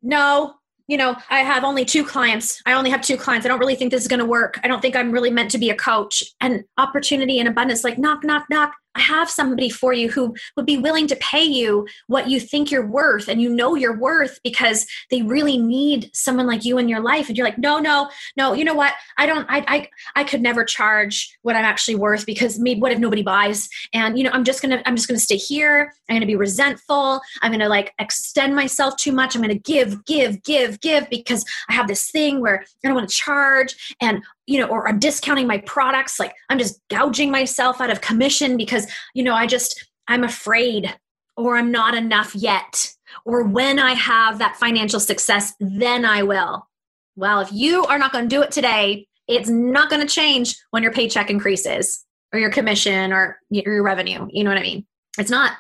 no, 0.03 0.55
you 0.87 0.97
know, 0.97 1.17
I 1.29 1.41
have 1.41 1.65
only 1.65 1.85
two 1.85 2.05
clients. 2.05 2.63
I 2.65 2.73
only 2.73 2.91
have 2.91 3.03
two 3.03 3.19
clients. 3.19 3.45
I 3.45 3.51
don't 3.51 3.59
really 3.59 3.75
think 3.75 3.91
this 3.91 4.03
is 4.03 4.09
going 4.09 4.21
to 4.21 4.27
work. 4.27 4.59
I 4.65 4.69
don't 4.69 4.81
think 4.81 4.97
I'm 4.97 5.13
really 5.13 5.31
meant 5.31 5.51
to 5.51 5.59
be 5.59 5.71
a 5.71 5.77
coach. 5.77 6.25
And 6.41 6.65
opportunity 6.79 7.39
and 7.39 7.49
abundance, 7.49 7.85
like 7.85 7.99
knock, 7.99 8.25
knock, 8.25 8.47
knock. 8.49 8.73
I 8.95 9.01
have 9.01 9.31
somebody 9.31 9.71
for 9.71 9.93
you 9.93 10.11
who 10.11 10.35
would 10.57 10.67
be 10.67 10.77
willing 10.77 11.07
to 11.09 11.17
pay 11.17 11.45
you 11.45 11.87
what 12.07 12.29
you 12.29 12.41
think 12.41 12.71
you're 12.71 12.87
worth 12.87 13.29
and 13.29 13.41
you 13.41 13.49
know 13.49 13.75
you're 13.75 13.97
worth 13.97 14.41
because 14.43 14.87
they 15.11 15.23
really 15.23 15.57
need 15.59 16.11
someone 16.15 16.47
like 16.47 16.65
you 16.65 16.79
in 16.79 16.89
your 16.89 17.01
life. 17.01 17.29
And 17.29 17.37
you're 17.37 17.47
like 17.47 17.59
no 17.59 17.79
no 17.79 18.11
no 18.37 18.53
you 18.53 18.65
know 18.65 18.75
what? 18.75 18.95
I 19.17 19.27
don't 19.27 19.47
I 19.49 19.65
I, 19.69 19.89
I 20.17 20.25
could 20.25 20.41
never 20.41 20.65
charge 20.65 21.37
what 21.43 21.57
I'm 21.57 21.65
actually 21.65 21.95
worth 21.95 22.27
because 22.27 22.59
maybe 22.59 22.81
what 22.81 22.93
if 22.93 22.99
nobody 22.99 23.23
buys? 23.23 23.69
And 23.93 24.19
you 24.19 24.25
know 24.25 24.31
I'm 24.33 24.45
just 24.45 24.63
going 24.63 24.77
to 24.77 24.89
I'm 24.89 24.97
just 24.97 25.09
going 25.09 25.19
to 25.19 25.25
stay 25.25 25.37
here. 25.37 25.93
I'm 26.09 26.15
going 26.15 26.21
to 26.21 26.27
be 26.27 26.37
resentful. 26.37 27.21
I'm 27.43 27.53
going 27.53 27.61
to 27.61 27.69
like 27.69 27.93
extend 27.99 28.57
myself 28.57 28.97
too 28.97 29.13
much. 29.13 29.35
I'm 29.35 29.43
going 29.43 29.55
to 29.55 29.61
give 29.61 30.05
give 30.07 30.43
give 30.43 30.81
give 30.81 31.09
because 31.11 31.45
I 31.69 31.75
have 31.75 31.89
this 31.89 32.11
thing 32.11 32.41
where 32.41 32.65
I 32.85 32.89
don't 32.89 32.95
want 32.95 33.09
to 33.09 33.15
charge. 33.15 33.97
And 34.01 34.23
you 34.49 34.59
know, 34.59 34.67
or 34.67 34.89
I'm 34.89 34.99
discounting 34.99 35.47
my 35.47 35.59
products. 35.59 36.19
Like 36.19 36.35
I'm 36.49 36.59
just 36.59 36.81
gouging 36.89 37.31
myself 37.31 37.83
out 37.83 37.91
of 37.91 38.01
commission 38.01 38.57
because, 38.57 38.87
you 39.13 39.23
know, 39.23 39.35
I 39.35 39.47
just, 39.47 39.87
I'm 40.09 40.25
afraid 40.25 40.97
or 41.37 41.57
I'm 41.57 41.71
not 41.71 41.95
enough 41.95 42.35
yet. 42.35 42.91
Or 43.27 43.43
when 43.43 43.79
I 43.79 43.93
have 43.93 44.39
that 44.39 44.57
financial 44.57 45.01
success, 45.01 45.53
then 45.61 46.07
I 46.07 46.23
will. 46.23 46.67
Well, 47.15 47.41
if 47.41 47.53
you 47.53 47.85
are 47.85 47.99
not 47.99 48.11
going 48.11 48.27
to 48.27 48.35
do 48.35 48.41
it 48.41 48.51
today, 48.51 49.07
it's 49.29 49.51
not 49.51 49.91
going 49.91 50.01
to 50.01 50.13
change 50.13 50.57
when 50.71 50.83
your 50.83 50.93
paycheck 50.93 51.29
increases 51.29 52.07
or 52.33 52.39
your 52.39 52.51
commission 52.51 53.13
or 53.13 53.39
your 53.51 53.83
revenue. 53.83 54.29
You 54.31 54.45
know 54.45 54.51
what 54.51 54.59
I 54.59 54.63
mean? 54.63 54.87
It's 55.19 55.31
not. 55.31 55.53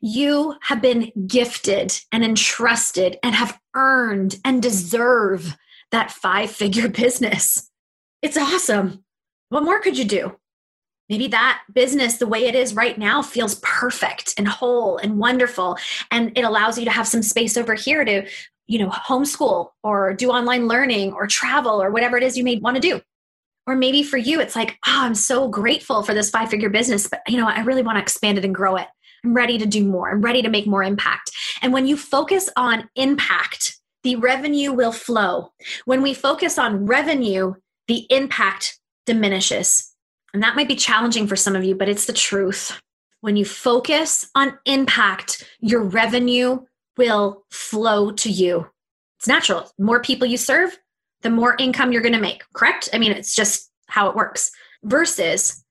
You 0.00 0.54
have 0.62 0.80
been 0.80 1.10
gifted 1.26 1.98
and 2.12 2.24
entrusted 2.24 3.18
and 3.24 3.34
have 3.34 3.58
earned 3.74 4.36
and 4.44 4.62
deserve 4.62 5.56
that 5.90 6.12
five 6.12 6.52
figure 6.52 6.88
business. 6.88 7.67
It's 8.22 8.36
awesome. 8.36 9.04
What 9.50 9.64
more 9.64 9.80
could 9.80 9.96
you 9.96 10.04
do? 10.04 10.36
Maybe 11.08 11.28
that 11.28 11.62
business, 11.72 12.18
the 12.18 12.26
way 12.26 12.44
it 12.46 12.54
is 12.54 12.74
right 12.74 12.98
now, 12.98 13.22
feels 13.22 13.54
perfect 13.56 14.34
and 14.36 14.46
whole 14.46 14.98
and 14.98 15.18
wonderful. 15.18 15.78
And 16.10 16.36
it 16.36 16.42
allows 16.42 16.78
you 16.78 16.84
to 16.84 16.90
have 16.90 17.08
some 17.08 17.22
space 17.22 17.56
over 17.56 17.74
here 17.74 18.04
to, 18.04 18.28
you 18.66 18.78
know, 18.78 18.90
homeschool 18.90 19.70
or 19.82 20.12
do 20.12 20.30
online 20.30 20.68
learning 20.68 21.12
or 21.12 21.26
travel 21.26 21.82
or 21.82 21.90
whatever 21.90 22.18
it 22.18 22.22
is 22.22 22.36
you 22.36 22.44
may 22.44 22.56
want 22.56 22.76
to 22.76 22.80
do. 22.80 23.00
Or 23.66 23.74
maybe 23.74 24.02
for 24.02 24.18
you, 24.18 24.40
it's 24.40 24.56
like, 24.56 24.78
oh, 24.86 25.00
I'm 25.00 25.14
so 25.14 25.48
grateful 25.48 26.02
for 26.02 26.12
this 26.12 26.30
five 26.30 26.50
figure 26.50 26.70
business, 26.70 27.06
but 27.06 27.20
you 27.26 27.38
know, 27.38 27.46
I 27.46 27.60
really 27.60 27.82
want 27.82 27.96
to 27.96 28.02
expand 28.02 28.36
it 28.38 28.44
and 28.44 28.54
grow 28.54 28.76
it. 28.76 28.88
I'm 29.24 29.34
ready 29.34 29.58
to 29.58 29.66
do 29.66 29.84
more. 29.84 30.10
I'm 30.10 30.22
ready 30.22 30.42
to 30.42 30.50
make 30.50 30.66
more 30.66 30.82
impact. 30.82 31.30
And 31.62 31.72
when 31.72 31.86
you 31.86 31.96
focus 31.96 32.48
on 32.56 32.88
impact, 32.96 33.78
the 34.04 34.16
revenue 34.16 34.72
will 34.72 34.92
flow. 34.92 35.52
When 35.86 36.02
we 36.02 36.14
focus 36.14 36.58
on 36.58 36.86
revenue, 36.86 37.54
the 37.88 38.06
impact 38.10 38.78
diminishes. 39.06 39.92
And 40.32 40.42
that 40.42 40.54
might 40.54 40.68
be 40.68 40.76
challenging 40.76 41.26
for 41.26 41.36
some 41.36 41.56
of 41.56 41.64
you, 41.64 41.74
but 41.74 41.88
it's 41.88 42.06
the 42.06 42.12
truth. 42.12 42.80
When 43.20 43.36
you 43.36 43.44
focus 43.44 44.30
on 44.34 44.58
impact, 44.66 45.44
your 45.60 45.82
revenue 45.82 46.60
will 46.96 47.44
flow 47.50 48.12
to 48.12 48.30
you. 48.30 48.68
It's 49.18 49.26
natural. 49.26 49.70
More 49.78 50.00
people 50.00 50.28
you 50.28 50.36
serve, 50.36 50.78
the 51.22 51.30
more 51.30 51.56
income 51.58 51.90
you're 51.90 52.02
going 52.02 52.14
to 52.14 52.20
make, 52.20 52.44
correct? 52.52 52.88
I 52.92 52.98
mean, 52.98 53.10
it's 53.10 53.34
just 53.34 53.70
how 53.88 54.08
it 54.08 54.14
works. 54.14 54.52
Versus 54.84 55.64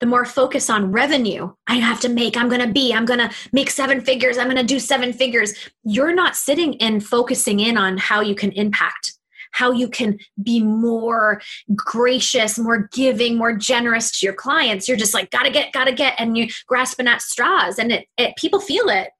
the 0.00 0.06
more 0.06 0.26
focus 0.26 0.68
on 0.68 0.92
revenue 0.92 1.52
I 1.66 1.76
have 1.76 2.00
to 2.00 2.08
make, 2.08 2.36
I'm 2.36 2.48
going 2.48 2.60
to 2.60 2.72
be, 2.72 2.92
I'm 2.92 3.06
going 3.06 3.20
to 3.20 3.30
make 3.52 3.70
seven 3.70 4.00
figures, 4.00 4.36
I'm 4.36 4.46
going 4.46 4.56
to 4.56 4.62
do 4.62 4.78
seven 4.80 5.12
figures. 5.12 5.54
You're 5.84 6.14
not 6.14 6.36
sitting 6.36 6.80
and 6.82 7.04
focusing 7.04 7.60
in 7.60 7.78
on 7.78 7.96
how 7.96 8.20
you 8.20 8.34
can 8.34 8.52
impact 8.52 9.14
how 9.60 9.70
you 9.70 9.88
can 9.88 10.18
be 10.42 10.62
more 10.62 11.42
gracious, 11.76 12.58
more 12.58 12.88
giving, 12.92 13.36
more 13.36 13.54
generous 13.54 14.10
to 14.18 14.24
your 14.24 14.34
clients. 14.34 14.88
You're 14.88 14.96
just 14.96 15.12
like, 15.12 15.30
gotta 15.30 15.50
get, 15.50 15.72
gotta 15.72 15.92
get, 15.92 16.14
and 16.18 16.36
you're 16.36 16.48
grasping 16.66 17.06
at 17.06 17.20
straws. 17.20 17.78
And 17.78 17.92
it, 17.92 18.06
it 18.16 18.34
people 18.36 18.58
feel 18.58 18.88
it. 18.88 19.10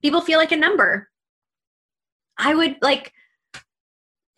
People 0.00 0.22
feel 0.22 0.38
like 0.38 0.52
a 0.52 0.56
number. 0.56 1.10
I 2.38 2.54
would 2.54 2.76
like, 2.80 3.12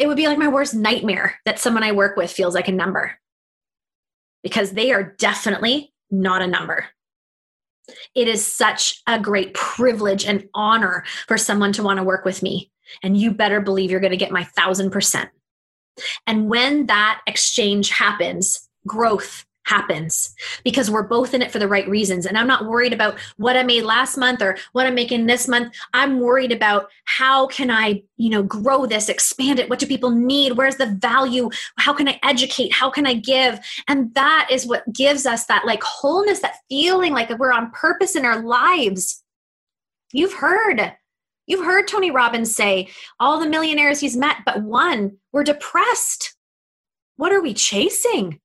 it 0.01 0.09
would 0.09 0.17
be 0.17 0.27
like 0.27 0.37
my 0.37 0.49
worst 0.49 0.75
nightmare 0.75 1.39
that 1.45 1.61
someone 1.61 1.85
I 1.85 1.93
work 1.93 2.17
with 2.17 2.33
feels 2.33 2.55
like 2.55 2.67
a 2.67 2.73
number 2.73 3.17
because 4.43 4.73
they 4.73 4.91
are 4.93 5.15
definitely 5.17 5.95
not 6.11 6.43
a 6.43 6.49
number. 6.49 6.87
It 8.15 8.29
is 8.29 8.45
such 8.45 9.03
a 9.07 9.21
great 9.21 9.55
privilege 9.55 10.25
and 10.25 10.49
honor 10.55 11.05
for 11.27 11.39
someone 11.39 11.73
to 11.75 11.83
want 11.83 11.99
to 11.99 12.05
work 12.05 12.25
with 12.25 12.43
me 12.43 12.71
and 13.03 13.17
you 13.17 13.33
better 13.33 13.61
believe 13.61 13.91
you're 13.91 14.01
going 14.01 14.11
to 14.11 14.17
get 14.17 14.33
my 14.33 14.45
thousand 14.45 14.91
percent. 14.91 15.31
And 16.27 16.49
when 16.49 16.87
that 16.87 17.23
exchange 17.27 17.91
happens, 17.91 18.69
growth 18.87 19.45
happens 19.67 20.35
because 20.65 20.91
we're 20.91 21.03
both 21.03 21.35
in 21.35 21.43
it 21.43 21.51
for 21.51 21.59
the 21.59 21.67
right 21.69 21.89
reasons. 21.89 22.25
And 22.25 22.39
I'm 22.39 22.47
not 22.47 22.67
worried 22.67 22.93
about 22.93 23.19
what 23.37 23.57
I 23.57 23.65
made 23.65 23.83
last 23.83 24.17
month 24.17 24.41
or 24.41 24.57
what 24.73 24.87
I'm 24.87 24.95
making 24.95 25.27
this 25.27 25.49
month. 25.49 25.75
I'm 25.93 26.21
worried 26.21 26.53
about 26.53 26.89
how 27.05 27.49
can 27.49 27.71
I, 27.71 28.03
you 28.17 28.31
know, 28.31 28.45
grow 28.45 28.87
this, 28.87 29.09
expand 29.09 29.59
it? 29.59 29.69
What 29.69 29.81
do 29.81 29.87
people 29.87 30.11
need? 30.11 30.53
Where's 30.53 30.77
the 30.77 30.97
value? 31.01 31.51
How 31.79 31.93
can 31.93 32.09
I 32.09 32.19
educate? 32.23 32.73
How 32.73 32.91
can 32.91 33.07
I 33.07 33.15
give? 33.15 33.59
And 33.89 34.15
that 34.15 34.49
is 34.51 34.67
what 34.67 34.91
gives 34.93 35.27
us 35.27 35.47
that 35.47 35.67
like 35.67 35.83
wholeness, 35.83 36.41
that 36.41 36.59
feeling 36.69 37.13
like 37.13 37.29
we're 37.37 37.53
on 37.53 37.73
purpose 37.73 38.15
in 38.15 38.25
our 38.25 38.41
lives. 38.43 39.23
You've 40.13 40.35
heard 40.35 40.93
You've 41.49 41.65
heard 41.65 41.87
Tony 41.87 42.11
Robbins 42.11 42.53
say 42.53 42.89
all 43.21 43.39
the 43.39 43.49
millionaires 43.49 44.01
he's 44.01 44.17
met, 44.17 44.39
but 44.45 44.63
one 44.63 45.19
were 45.33 45.45
depressed. 45.45 46.35
What 47.19 47.31
are 47.31 47.41
we 47.41 47.55
chasing? 47.55 48.41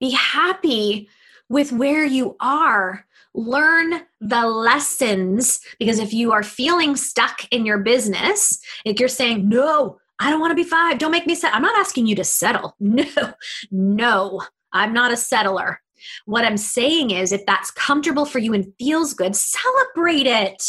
Be 0.00 0.10
happy 0.10 1.08
with 1.48 1.72
where 1.72 2.04
you 2.04 2.36
are. 2.40 3.06
Learn 3.34 4.02
the 4.20 4.46
lessons 4.46 5.60
because 5.78 5.98
if 5.98 6.12
you 6.12 6.32
are 6.32 6.42
feeling 6.42 6.96
stuck 6.96 7.46
in 7.50 7.66
your 7.66 7.78
business, 7.78 8.60
if 8.84 9.00
you're 9.00 9.08
saying, 9.08 9.48
no, 9.48 9.98
I 10.20 10.30
don't 10.30 10.40
want 10.40 10.52
to 10.52 10.62
be 10.62 10.68
five, 10.68 10.98
don't 10.98 11.10
make 11.10 11.26
me 11.26 11.34
set. 11.34 11.54
I'm 11.54 11.62
not 11.62 11.78
asking 11.78 12.06
you 12.06 12.16
to 12.16 12.24
settle. 12.24 12.76
No, 12.80 13.34
no, 13.70 14.42
I'm 14.72 14.92
not 14.92 15.12
a 15.12 15.16
settler. 15.16 15.80
What 16.26 16.44
I'm 16.44 16.56
saying 16.56 17.10
is, 17.10 17.32
if 17.32 17.46
that's 17.46 17.70
comfortable 17.70 18.24
for 18.26 18.38
you 18.38 18.52
and 18.54 18.72
feels 18.78 19.14
good, 19.14 19.34
celebrate 19.34 20.26
it. 20.26 20.62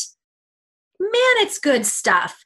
Man, 1.00 1.12
it's 1.38 1.60
good 1.60 1.86
stuff. 1.86 2.45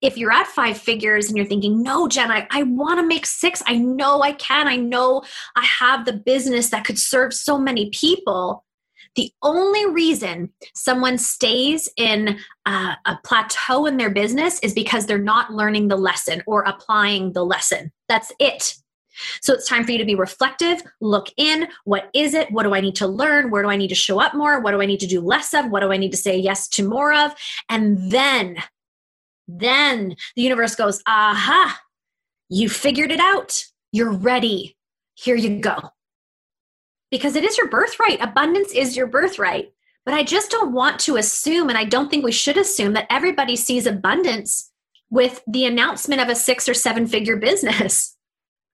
If 0.00 0.16
you're 0.16 0.32
at 0.32 0.46
five 0.46 0.78
figures 0.78 1.28
and 1.28 1.36
you're 1.36 1.46
thinking, 1.46 1.82
no, 1.82 2.08
Jen, 2.08 2.30
I, 2.30 2.46
I 2.50 2.62
want 2.62 3.00
to 3.00 3.06
make 3.06 3.26
six. 3.26 3.62
I 3.66 3.76
know 3.76 4.22
I 4.22 4.32
can. 4.32 4.68
I 4.68 4.76
know 4.76 5.22
I 5.56 5.64
have 5.64 6.04
the 6.04 6.12
business 6.12 6.70
that 6.70 6.84
could 6.84 6.98
serve 6.98 7.34
so 7.34 7.58
many 7.58 7.90
people. 7.90 8.64
The 9.16 9.32
only 9.42 9.86
reason 9.86 10.52
someone 10.74 11.18
stays 11.18 11.88
in 11.96 12.38
a, 12.66 12.96
a, 13.04 13.18
plateau 13.24 13.86
in 13.86 13.96
their 13.96 14.10
business 14.10 14.60
is 14.60 14.72
because 14.72 15.06
they're 15.06 15.18
not 15.18 15.52
learning 15.52 15.88
the 15.88 15.96
lesson 15.96 16.42
or 16.46 16.62
applying 16.62 17.32
the 17.32 17.44
lesson. 17.44 17.90
That's 18.08 18.32
it. 18.38 18.74
So 19.40 19.52
it's 19.52 19.66
time 19.66 19.84
for 19.84 19.92
you 19.92 19.98
to 19.98 20.04
be 20.04 20.14
reflective, 20.14 20.82
look 21.00 21.28
in. 21.36 21.68
What 21.84 22.10
is 22.14 22.34
it? 22.34 22.50
What 22.52 22.62
do 22.62 22.74
I 22.74 22.80
need 22.80 22.94
to 22.96 23.06
learn? 23.06 23.50
Where 23.50 23.62
do 23.62 23.68
I 23.68 23.76
need 23.76 23.88
to 23.88 23.94
show 23.94 24.20
up 24.20 24.34
more? 24.34 24.60
What 24.60 24.70
do 24.70 24.80
I 24.80 24.86
need 24.86 25.00
to 25.00 25.06
do 25.06 25.20
less 25.20 25.54
of? 25.54 25.70
What 25.70 25.80
do 25.80 25.92
I 25.92 25.96
need 25.96 26.12
to 26.12 26.16
say 26.16 26.38
yes 26.38 26.68
to 26.68 26.88
more 26.88 27.12
of? 27.12 27.34
And 27.68 28.10
then, 28.10 28.58
then 29.48 30.14
the 30.36 30.42
universe 30.42 30.74
goes, 30.74 31.02
aha, 31.06 31.80
you 32.50 32.68
figured 32.68 33.10
it 33.10 33.20
out. 33.20 33.64
You're 33.90 34.12
ready. 34.12 34.76
Here 35.14 35.36
you 35.36 35.58
go. 35.58 35.90
Because 37.10 37.34
it 37.34 37.44
is 37.44 37.56
your 37.56 37.68
birthright. 37.68 38.20
Abundance 38.20 38.72
is 38.72 38.96
your 38.96 39.06
birthright. 39.06 39.72
But 40.04 40.14
I 40.14 40.22
just 40.22 40.50
don't 40.50 40.72
want 40.72 41.00
to 41.00 41.16
assume, 41.16 41.68
and 41.68 41.76
I 41.76 41.84
don't 41.84 42.10
think 42.10 42.24
we 42.24 42.32
should 42.32 42.56
assume 42.56 42.92
that 42.92 43.06
everybody 43.10 43.56
sees 43.56 43.86
abundance 43.86 44.70
with 45.10 45.42
the 45.46 45.64
announcement 45.64 46.20
of 46.20 46.28
a 46.28 46.34
six 46.34 46.68
or 46.68 46.74
seven 46.74 47.06
figure 47.06 47.36
business. 47.36 48.16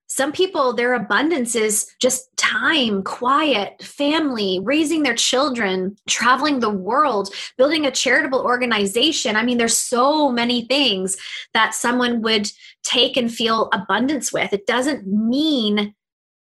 Some 0.06 0.32
people, 0.32 0.72
their 0.74 0.94
abundance 0.94 1.56
is 1.56 1.90
just 2.00 2.28
time, 2.36 3.02
quiet, 3.02 3.82
family, 3.82 4.60
raising 4.62 5.02
their 5.02 5.14
children, 5.14 5.96
traveling 6.06 6.60
the 6.60 6.70
world, 6.70 7.34
building 7.56 7.86
a 7.86 7.90
charitable 7.90 8.40
organization. 8.40 9.34
I 9.34 9.42
mean, 9.42 9.58
there's 9.58 9.76
so 9.76 10.30
many 10.30 10.66
things 10.66 11.16
that 11.54 11.74
someone 11.74 12.22
would 12.22 12.50
take 12.82 13.16
and 13.16 13.32
feel 13.32 13.70
abundance 13.72 14.32
with. 14.32 14.52
It 14.52 14.66
doesn't 14.66 15.06
mean 15.06 15.94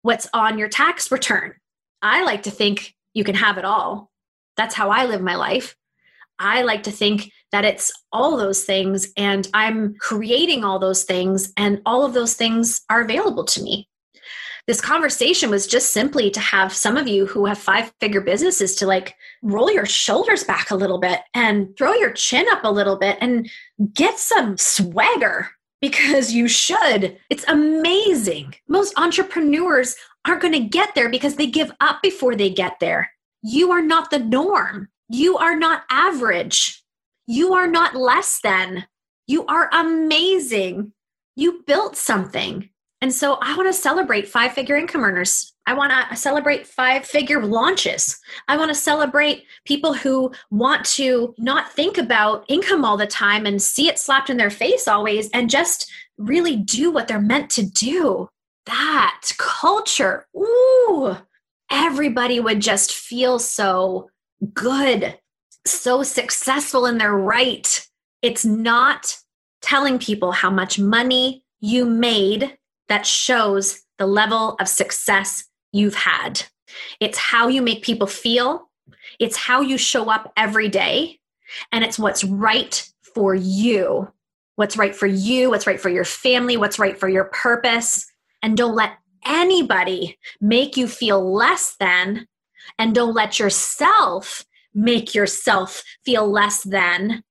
what's 0.02 0.28
on 0.34 0.58
your 0.58 0.68
tax 0.68 1.10
return. 1.10 1.54
I 2.02 2.24
like 2.24 2.42
to 2.42 2.50
think 2.50 2.94
you 3.14 3.24
can 3.24 3.36
have 3.36 3.58
it 3.58 3.64
all. 3.64 4.10
That's 4.56 4.74
how 4.74 4.90
I 4.90 5.06
live 5.06 5.22
my 5.22 5.36
life. 5.36 5.76
I 6.38 6.62
like 6.62 6.82
to 6.84 6.90
think 6.90 7.30
that 7.52 7.64
it's 7.64 7.92
all 8.12 8.36
those 8.36 8.64
things 8.64 9.12
and 9.16 9.48
I'm 9.54 9.94
creating 10.00 10.64
all 10.64 10.78
those 10.78 11.04
things 11.04 11.52
and 11.56 11.80
all 11.86 12.04
of 12.04 12.14
those 12.14 12.34
things 12.34 12.80
are 12.90 13.02
available 13.02 13.44
to 13.44 13.62
me. 13.62 13.88
This 14.66 14.80
conversation 14.80 15.50
was 15.50 15.66
just 15.66 15.90
simply 15.90 16.30
to 16.30 16.40
have 16.40 16.72
some 16.72 16.96
of 16.96 17.08
you 17.08 17.26
who 17.26 17.46
have 17.46 17.58
five 17.58 17.92
figure 18.00 18.20
businesses 18.20 18.76
to 18.76 18.86
like 18.86 19.16
roll 19.42 19.70
your 19.70 19.86
shoulders 19.86 20.44
back 20.44 20.70
a 20.70 20.76
little 20.76 20.98
bit 20.98 21.20
and 21.34 21.76
throw 21.76 21.94
your 21.94 22.12
chin 22.12 22.46
up 22.50 22.60
a 22.62 22.70
little 22.70 22.96
bit 22.96 23.18
and 23.20 23.50
get 23.92 24.18
some 24.18 24.56
swagger 24.56 25.50
because 25.80 26.32
you 26.32 26.46
should. 26.46 27.18
It's 27.28 27.44
amazing. 27.48 28.54
Most 28.68 28.96
entrepreneurs 28.96 29.96
aren't 30.24 30.42
going 30.42 30.52
to 30.52 30.60
get 30.60 30.94
there 30.94 31.10
because 31.10 31.34
they 31.34 31.48
give 31.48 31.72
up 31.80 32.00
before 32.00 32.36
they 32.36 32.48
get 32.48 32.78
there. 32.78 33.10
You 33.42 33.72
are 33.72 33.82
not 33.82 34.10
the 34.10 34.20
norm. 34.20 34.88
You 35.08 35.36
are 35.38 35.56
not 35.56 35.82
average. 35.90 36.81
You 37.26 37.54
are 37.54 37.68
not 37.68 37.94
less 37.94 38.40
than. 38.42 38.86
You 39.26 39.46
are 39.46 39.70
amazing. 39.72 40.92
You 41.36 41.62
built 41.66 41.96
something. 41.96 42.68
And 43.00 43.12
so 43.12 43.38
I 43.42 43.56
want 43.56 43.68
to 43.68 43.72
celebrate 43.72 44.28
five 44.28 44.52
figure 44.52 44.76
income 44.76 45.04
earners. 45.04 45.52
I 45.66 45.74
want 45.74 45.92
to 45.92 46.16
celebrate 46.16 46.66
five 46.66 47.04
figure 47.04 47.44
launches. 47.44 48.18
I 48.48 48.56
want 48.56 48.70
to 48.70 48.74
celebrate 48.74 49.44
people 49.64 49.92
who 49.92 50.32
want 50.50 50.84
to 50.86 51.34
not 51.38 51.72
think 51.72 51.98
about 51.98 52.44
income 52.48 52.84
all 52.84 52.96
the 52.96 53.06
time 53.06 53.46
and 53.46 53.62
see 53.62 53.88
it 53.88 53.98
slapped 53.98 54.30
in 54.30 54.36
their 54.36 54.50
face 54.50 54.86
always 54.88 55.30
and 55.30 55.50
just 55.50 55.90
really 56.16 56.56
do 56.56 56.90
what 56.90 57.08
they're 57.08 57.20
meant 57.20 57.50
to 57.50 57.64
do. 57.64 58.28
That 58.66 59.20
culture, 59.38 60.26
ooh, 60.36 61.16
everybody 61.70 62.38
would 62.38 62.60
just 62.60 62.92
feel 62.92 63.38
so 63.38 64.10
good, 64.52 65.18
so 65.66 66.02
successful 66.02 66.86
in 66.86 66.98
their 66.98 67.14
right. 67.14 67.86
It's 68.22 68.44
not 68.44 69.18
telling 69.60 69.98
people 69.98 70.32
how 70.32 70.50
much 70.50 70.78
money 70.78 71.44
you 71.60 71.84
made 71.84 72.56
that 72.88 73.06
shows 73.06 73.80
the 73.98 74.06
level 74.06 74.56
of 74.60 74.68
success 74.68 75.44
you've 75.72 75.94
had. 75.94 76.42
It's 77.00 77.18
how 77.18 77.48
you 77.48 77.62
make 77.62 77.82
people 77.82 78.06
feel, 78.06 78.70
it's 79.18 79.36
how 79.36 79.60
you 79.60 79.78
show 79.78 80.10
up 80.10 80.32
every 80.36 80.68
day, 80.68 81.20
and 81.70 81.84
it's 81.84 81.98
what's 81.98 82.24
right 82.24 82.88
for 83.14 83.34
you. 83.34 84.12
What's 84.56 84.76
right 84.76 84.94
for 84.94 85.06
you, 85.06 85.48
what's 85.50 85.66
right 85.66 85.80
for 85.80 85.88
your 85.88 86.04
family, 86.04 86.56
what's 86.56 86.78
right 86.78 86.98
for 86.98 87.08
your 87.08 87.24
purpose. 87.24 88.06
And 88.42 88.56
don't 88.56 88.74
let 88.74 88.98
anybody 89.24 90.18
make 90.40 90.76
you 90.76 90.86
feel 90.86 91.32
less 91.32 91.76
than 91.76 92.26
and 92.78 92.94
don't 92.94 93.14
let 93.14 93.38
yourself 93.38 94.44
make 94.74 95.14
yourself 95.14 95.82
feel 96.04 96.30
less 96.30 96.62
than 96.62 97.22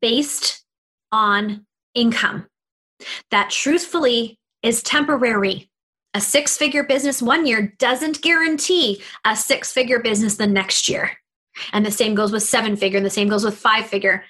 based 0.00 0.64
on 1.12 1.66
income. 1.94 2.46
That 3.30 3.50
truthfully 3.50 4.38
is 4.62 4.82
temporary. 4.82 5.70
A 6.14 6.20
six 6.20 6.56
figure 6.56 6.82
business 6.82 7.22
one 7.22 7.46
year 7.46 7.74
doesn't 7.78 8.22
guarantee 8.22 9.02
a 9.24 9.36
six 9.36 9.72
figure 9.72 10.00
business 10.00 10.36
the 10.36 10.46
next 10.46 10.88
year. 10.88 11.12
And 11.72 11.84
the 11.84 11.90
same 11.90 12.14
goes 12.14 12.32
with 12.32 12.42
seven 12.42 12.76
figure, 12.76 12.96
and 12.96 13.06
the 13.06 13.10
same 13.10 13.28
goes 13.28 13.44
with 13.44 13.56
five 13.56 13.86
figure. 13.86 14.24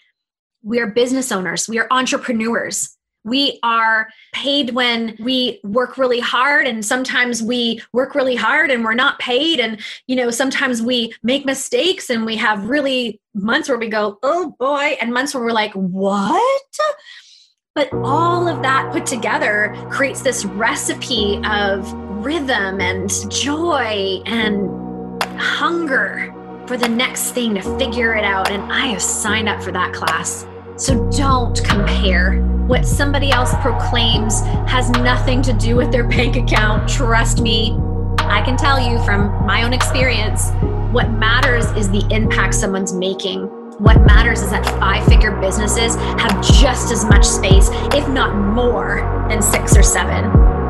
We 0.63 0.79
are 0.79 0.87
business 0.87 1.33
owners, 1.33 1.69
we 1.69 1.79
are 1.79 1.89
entrepreneurs. 1.91 2.97
We 3.25 3.59
are 3.63 4.09
paid 4.33 4.71
when 4.71 5.17
we 5.19 5.61
work 5.63 5.99
really 5.99 6.21
hard, 6.21 6.67
and 6.67 6.85
sometimes 6.85 7.43
we 7.43 7.83
work 7.93 8.15
really 8.15 8.37
hard 8.37 8.71
and 8.71 8.85
we're 8.85 8.95
not 8.95 9.19
paid. 9.19 9.61
And, 9.61 9.81
you 10.07 10.17
know, 10.17 10.31
sometimes 10.31 10.81
we 10.81 11.13
make 11.23 11.45
mistakes 11.45 12.11
and 12.11 12.25
we 12.25 12.37
have 12.37 12.69
really 12.69 13.21
months 13.35 13.69
where 13.69 13.79
we 13.79 13.89
go, 13.89 14.19
oh 14.23 14.57
boy, 14.59 14.97
and 15.01 15.13
months 15.13 15.35
where 15.35 15.45
we're 15.45 15.53
like, 15.53 15.73
what? 15.75 16.79
But 17.75 17.93
all 17.93 18.49
of 18.49 18.63
that 18.63 18.93
put 18.93 19.07
together 19.07 19.77
creates 19.91 20.23
this 20.23 20.45
recipe 20.45 21.41
of 21.45 21.93
rhythm 22.25 22.81
and 22.81 23.11
joy 23.31 24.23
and 24.27 25.23
hunger 25.41 26.35
for 26.67 26.77
the 26.77 26.89
next 26.89 27.31
thing 27.33 27.55
to 27.55 27.63
figure 27.79 28.15
it 28.15 28.25
out. 28.25 28.51
And 28.51 28.73
I 28.73 28.87
have 28.87 29.03
signed 29.03 29.49
up 29.49 29.63
for 29.63 29.73
that 29.73 29.93
class. 29.93 30.47
So 30.77 31.09
don't 31.11 31.63
compare. 31.65 32.60
What 32.71 32.87
somebody 32.87 33.33
else 33.33 33.53
proclaims 33.63 34.43
has 34.71 34.91
nothing 34.91 35.43
to 35.43 35.53
do 35.53 35.75
with 35.75 35.91
their 35.91 36.05
bank 36.07 36.37
account. 36.37 36.89
Trust 36.89 37.41
me. 37.41 37.77
I 38.21 38.43
can 38.45 38.57
tell 38.57 38.79
you 38.79 39.05
from 39.05 39.45
my 39.45 39.65
own 39.65 39.73
experience, 39.73 40.53
what 40.93 41.11
matters 41.11 41.65
is 41.73 41.91
the 41.91 42.07
impact 42.15 42.55
someone's 42.55 42.93
making. 42.93 43.47
What 43.83 44.01
matters 44.03 44.41
is 44.43 44.51
that 44.51 44.65
five 44.79 45.05
figure 45.07 45.33
businesses 45.41 45.97
have 45.97 46.41
just 46.45 46.93
as 46.93 47.05
much 47.05 47.25
space, 47.25 47.71
if 47.93 48.09
not 48.09 48.37
more, 48.37 49.27
than 49.29 49.43
six 49.43 49.77
or 49.77 49.83
seven. 49.83 50.27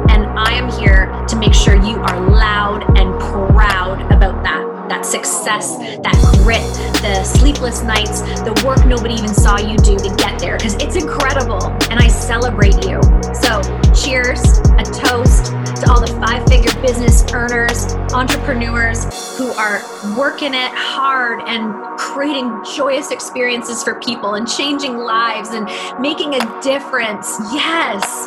And 0.08 0.24
I 0.38 0.54
am 0.54 0.72
here 0.80 1.04
to 1.28 1.36
make 1.36 1.52
sure 1.52 1.74
you 1.74 1.96
are 1.96 2.30
loud 2.30 2.98
and 2.98 3.20
proud 3.20 4.00
about 4.10 4.42
that 4.42 4.69
that 4.90 5.06
success, 5.06 5.76
that 6.02 6.18
grit, 6.42 6.60
the 7.00 7.22
sleepless 7.22 7.82
nights, 7.82 8.20
the 8.42 8.52
work 8.66 8.84
nobody 8.84 9.14
even 9.14 9.32
saw 9.32 9.56
you 9.56 9.78
do 9.78 9.96
to 9.96 10.14
get 10.16 10.38
there, 10.38 10.56
because 10.58 10.74
it's 10.74 10.96
incredible. 10.96 11.64
And 11.90 12.00
I 12.00 12.08
celebrate 12.08 12.74
you. 12.84 13.00
So, 13.32 13.62
cheers, 13.94 14.42
a 14.76 14.84
toast 14.84 15.54
to 15.80 15.90
all 15.90 16.00
the 16.00 16.12
five 16.20 16.46
figure 16.48 16.74
business 16.82 17.24
earners, 17.32 17.94
entrepreneurs 18.12 19.06
who 19.38 19.52
are 19.52 19.80
working 20.18 20.54
it 20.54 20.72
hard 20.74 21.40
and 21.46 21.72
creating 21.96 22.50
joyous 22.74 23.12
experiences 23.12 23.82
for 23.84 24.00
people 24.00 24.34
and 24.34 24.48
changing 24.48 24.96
lives 24.98 25.50
and 25.50 25.70
making 26.00 26.34
a 26.34 26.62
difference. 26.62 27.38
Yes, 27.54 28.26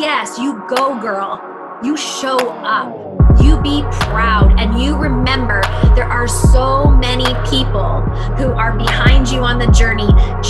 yes, 0.00 0.36
you 0.38 0.62
go, 0.68 1.00
girl. 1.00 1.40
You 1.84 1.96
show 1.96 2.38
up. 2.62 2.90
You 3.40 3.60
be 3.60 3.82
proud 3.92 4.51
and 4.62 4.80
you 4.80 4.96
remember 4.96 5.60
there 5.96 6.04
are 6.06 6.28
so 6.28 6.86
many 6.86 7.24
people 7.50 8.00
who 8.38 8.52
are 8.52 8.76
behind 8.78 9.28
you 9.28 9.40
on 9.40 9.58
the 9.58 9.66
journey 9.72 10.06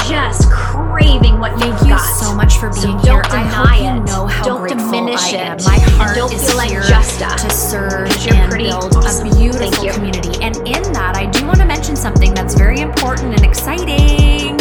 just 0.06 0.50
craving 0.50 1.38
what 1.40 1.58
Thank 1.58 1.72
you've 1.80 1.88
you 1.88 1.94
got. 1.96 2.20
so 2.20 2.34
much 2.34 2.58
for 2.58 2.68
being 2.68 2.98
so 2.98 2.98
here. 2.98 3.22
Don't 3.22 3.32
I 3.32 3.42
hope 3.42 3.72
it. 3.72 3.82
you 3.84 4.04
know 4.04 4.26
how 4.26 4.44
don't 4.44 4.60
grateful 4.60 4.90
diminish 4.90 5.32
I 5.32 5.54
it. 5.54 5.64
My 5.64 5.78
heart 5.96 6.14
don't 6.14 6.30
is 6.30 6.46
feel 6.46 6.56
like 6.58 6.70
here 6.70 6.82
Justa. 6.82 7.36
to 7.38 7.50
serve 7.50 8.08
and 8.28 8.50
pretty 8.50 8.64
build 8.64 8.94
awesome. 8.96 9.28
a 9.28 9.34
beautiful 9.34 9.88
community. 9.88 10.38
And 10.42 10.56
in 10.56 10.82
that, 10.92 11.14
I 11.16 11.24
do 11.30 11.46
want 11.46 11.60
to 11.60 11.64
mention 11.64 11.96
something 11.96 12.34
that's 12.34 12.54
very 12.54 12.80
important 12.80 13.32
and 13.32 13.44
exciting. 13.46 14.58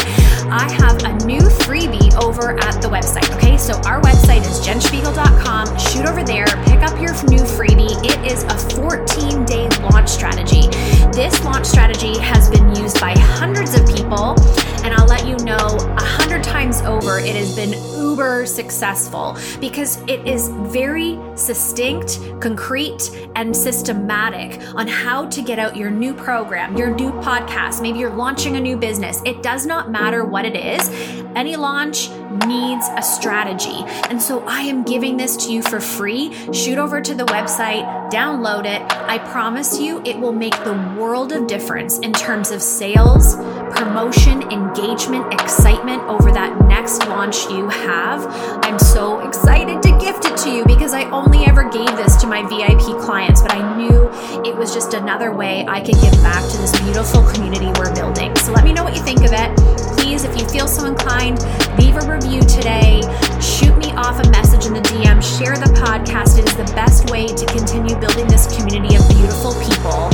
I 0.50 0.72
have 0.74 1.04
a 1.04 1.26
new 1.26 1.42
freebie 1.42 2.14
over 2.22 2.58
at 2.60 2.82
the 2.82 2.88
website. 2.88 3.30
Okay, 3.36 3.58
so 3.58 3.76
our 3.86 4.02
website 4.02 4.42
is 4.42 4.60
jenspiegel.com. 4.66 5.78
Shoot 5.78 6.06
over 6.06 6.24
there, 6.24 6.46
pick 6.66 6.82
up 6.82 7.00
your 7.00 7.14
new 7.30 7.44
freebie. 7.44 7.94
It 8.04 8.32
is 8.32 8.44
a 8.44 8.58
14 8.76 9.46
day 9.46 9.70
launch 9.82 10.10
strategy. 10.10 10.68
This 11.12 11.44
launch 11.44 11.66
strategy 11.66 12.18
has 12.20 12.50
been 12.50 12.76
used 12.76 13.00
by 13.00 13.14
hundreds 13.18 13.76
of 13.76 13.86
people, 13.88 14.36
and 14.84 14.94
I'll 14.94 15.08
let 15.08 15.28
you 15.28 15.36
know 15.38 15.56
a 15.56 16.04
hundred 16.04 16.44
times 16.44 16.82
over 16.82 17.20
it 17.20 17.36
has 17.36 17.56
been 17.56 17.74
uber 18.00 18.46
successful 18.46 19.38
because 19.60 20.02
it 20.08 20.28
is 20.28 20.50
very 20.50 21.20
succinct, 21.36 22.20
concrete, 22.42 23.10
and 23.36 23.56
systematic 23.56 24.60
on 24.76 24.88
how 24.88 25.28
to 25.30 25.42
get 25.42 25.60
out 25.60 25.76
your 25.76 25.92
new 25.92 26.14
program, 26.14 26.76
your 26.78 26.90
new 26.94 27.12
podcast. 27.12 27.82
Maybe 27.82 28.00
you're 28.00 28.14
launching 28.14 28.56
a 28.56 28.60
new 28.60 28.76
business. 28.76 29.22
It 29.26 29.44
does 29.44 29.66
not 29.66 29.92
matter 29.92 30.26
what 30.26 30.46
it 30.46 30.56
is. 30.56 30.90
Any 31.36 31.56
launch 31.56 32.10
needs 32.46 32.88
a 32.98 33.02
strategy. 33.02 33.84
And 34.10 34.22
so 34.22 34.44
I 34.46 34.62
am 34.62 34.84
giving 34.84 35.18
this 35.18 35.38
to 35.46 35.54
you 35.54 35.62
for 35.62 35.80
free. 35.80 36.34
Shoot 36.54 36.78
over 36.78 37.02
to 37.02 37.14
the 37.14 37.26
website, 37.26 38.12
download 38.12 38.66
it. 38.66 38.82
I 38.92 39.18
promise 39.20 39.80
you 39.80 40.02
it 40.06 40.18
will 40.20 40.34
make 40.34 40.56
the 40.64 40.74
world 40.98 41.32
of 41.32 41.48
difference 41.48 42.00
in 42.00 42.14
terms 42.14 42.52
of 42.52 42.62
sales, 42.62 43.36
promotion, 43.72 44.42
engagement, 44.52 45.34
excitement 45.34 46.02
over 46.04 46.32
that 46.32 46.68
next 46.68 47.08
launch 47.08 47.46
you 47.50 47.70
have. 47.70 48.26
I'm 48.64 48.80
so 48.80 49.20
excited 49.28 49.82
to 49.84 49.98
gift 50.00 50.26
it 50.26 50.38
to 50.38 50.50
you 50.50 50.66
because 50.66 50.94
I 50.94 51.10
only 51.10 51.46
ever 51.46 51.70
gave 51.70 51.90
this 51.98 52.16
to 52.22 52.28
my 52.28 52.42
VIP 52.44 53.00
clients, 53.02 53.42
but 53.42 53.54
I 53.54 53.78
knew 53.78 54.10
it 54.46 54.56
was 54.56 54.74
just 54.74 54.94
another 54.94 55.34
way 55.34 55.66
I 55.68 55.80
could 55.82 55.96
give 56.02 56.14
back 56.24 56.44
to 56.52 56.58
this 56.58 56.78
beautiful 56.82 57.24
community 57.32 57.68
we're 57.78 57.94
building. 57.96 58.36
So 58.38 58.52
let 58.52 58.64
me 58.64 58.74
know 58.74 58.84
what 58.84 58.96
you 58.96 59.04
think 59.04 59.20
of 59.20 59.32
it. 59.34 59.56
Please, 59.98 60.24
if 60.24 60.38
you 60.40 60.48
feel 60.48 60.68
so 60.68 60.86
inclined, 60.86 61.40
leave 61.78 61.96
a 61.96 62.06
review 62.10 62.42
today. 62.42 63.02
Shoot 63.42 63.78
me 63.78 63.92
off 63.94 64.20
a 64.24 64.30
message 64.30 64.66
in 64.66 64.74
the 64.74 64.82
DM. 64.82 65.22
Share 65.22 65.56
the 65.56 65.72
podcast. 65.78 66.38
It 66.38 66.46
is 66.46 66.56
the 66.56 66.70
best 66.76 67.10
way 67.10 67.28
to 67.28 67.46
continue 67.46 67.96
building 67.98 68.28
this 68.28 68.48
community 68.56 68.96
of 68.96 69.08
beautiful 69.10 69.54
people. 69.62 70.10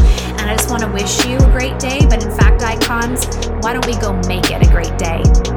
I 0.50 0.56
just 0.56 0.70
want 0.70 0.82
to 0.84 0.92
wish 0.92 1.26
you 1.26 1.38
a 1.38 1.52
great 1.52 1.80
day. 1.80 2.06
But 2.08 2.24
in 2.24 2.32
fact, 2.32 2.62
icons, 2.62 3.26
why 3.62 3.74
don't 3.74 3.86
we 3.86 3.98
go 3.98 4.14
make 4.28 4.50
it 4.50 4.66
a 4.66 4.70
great 4.70 4.98
day? 4.98 5.57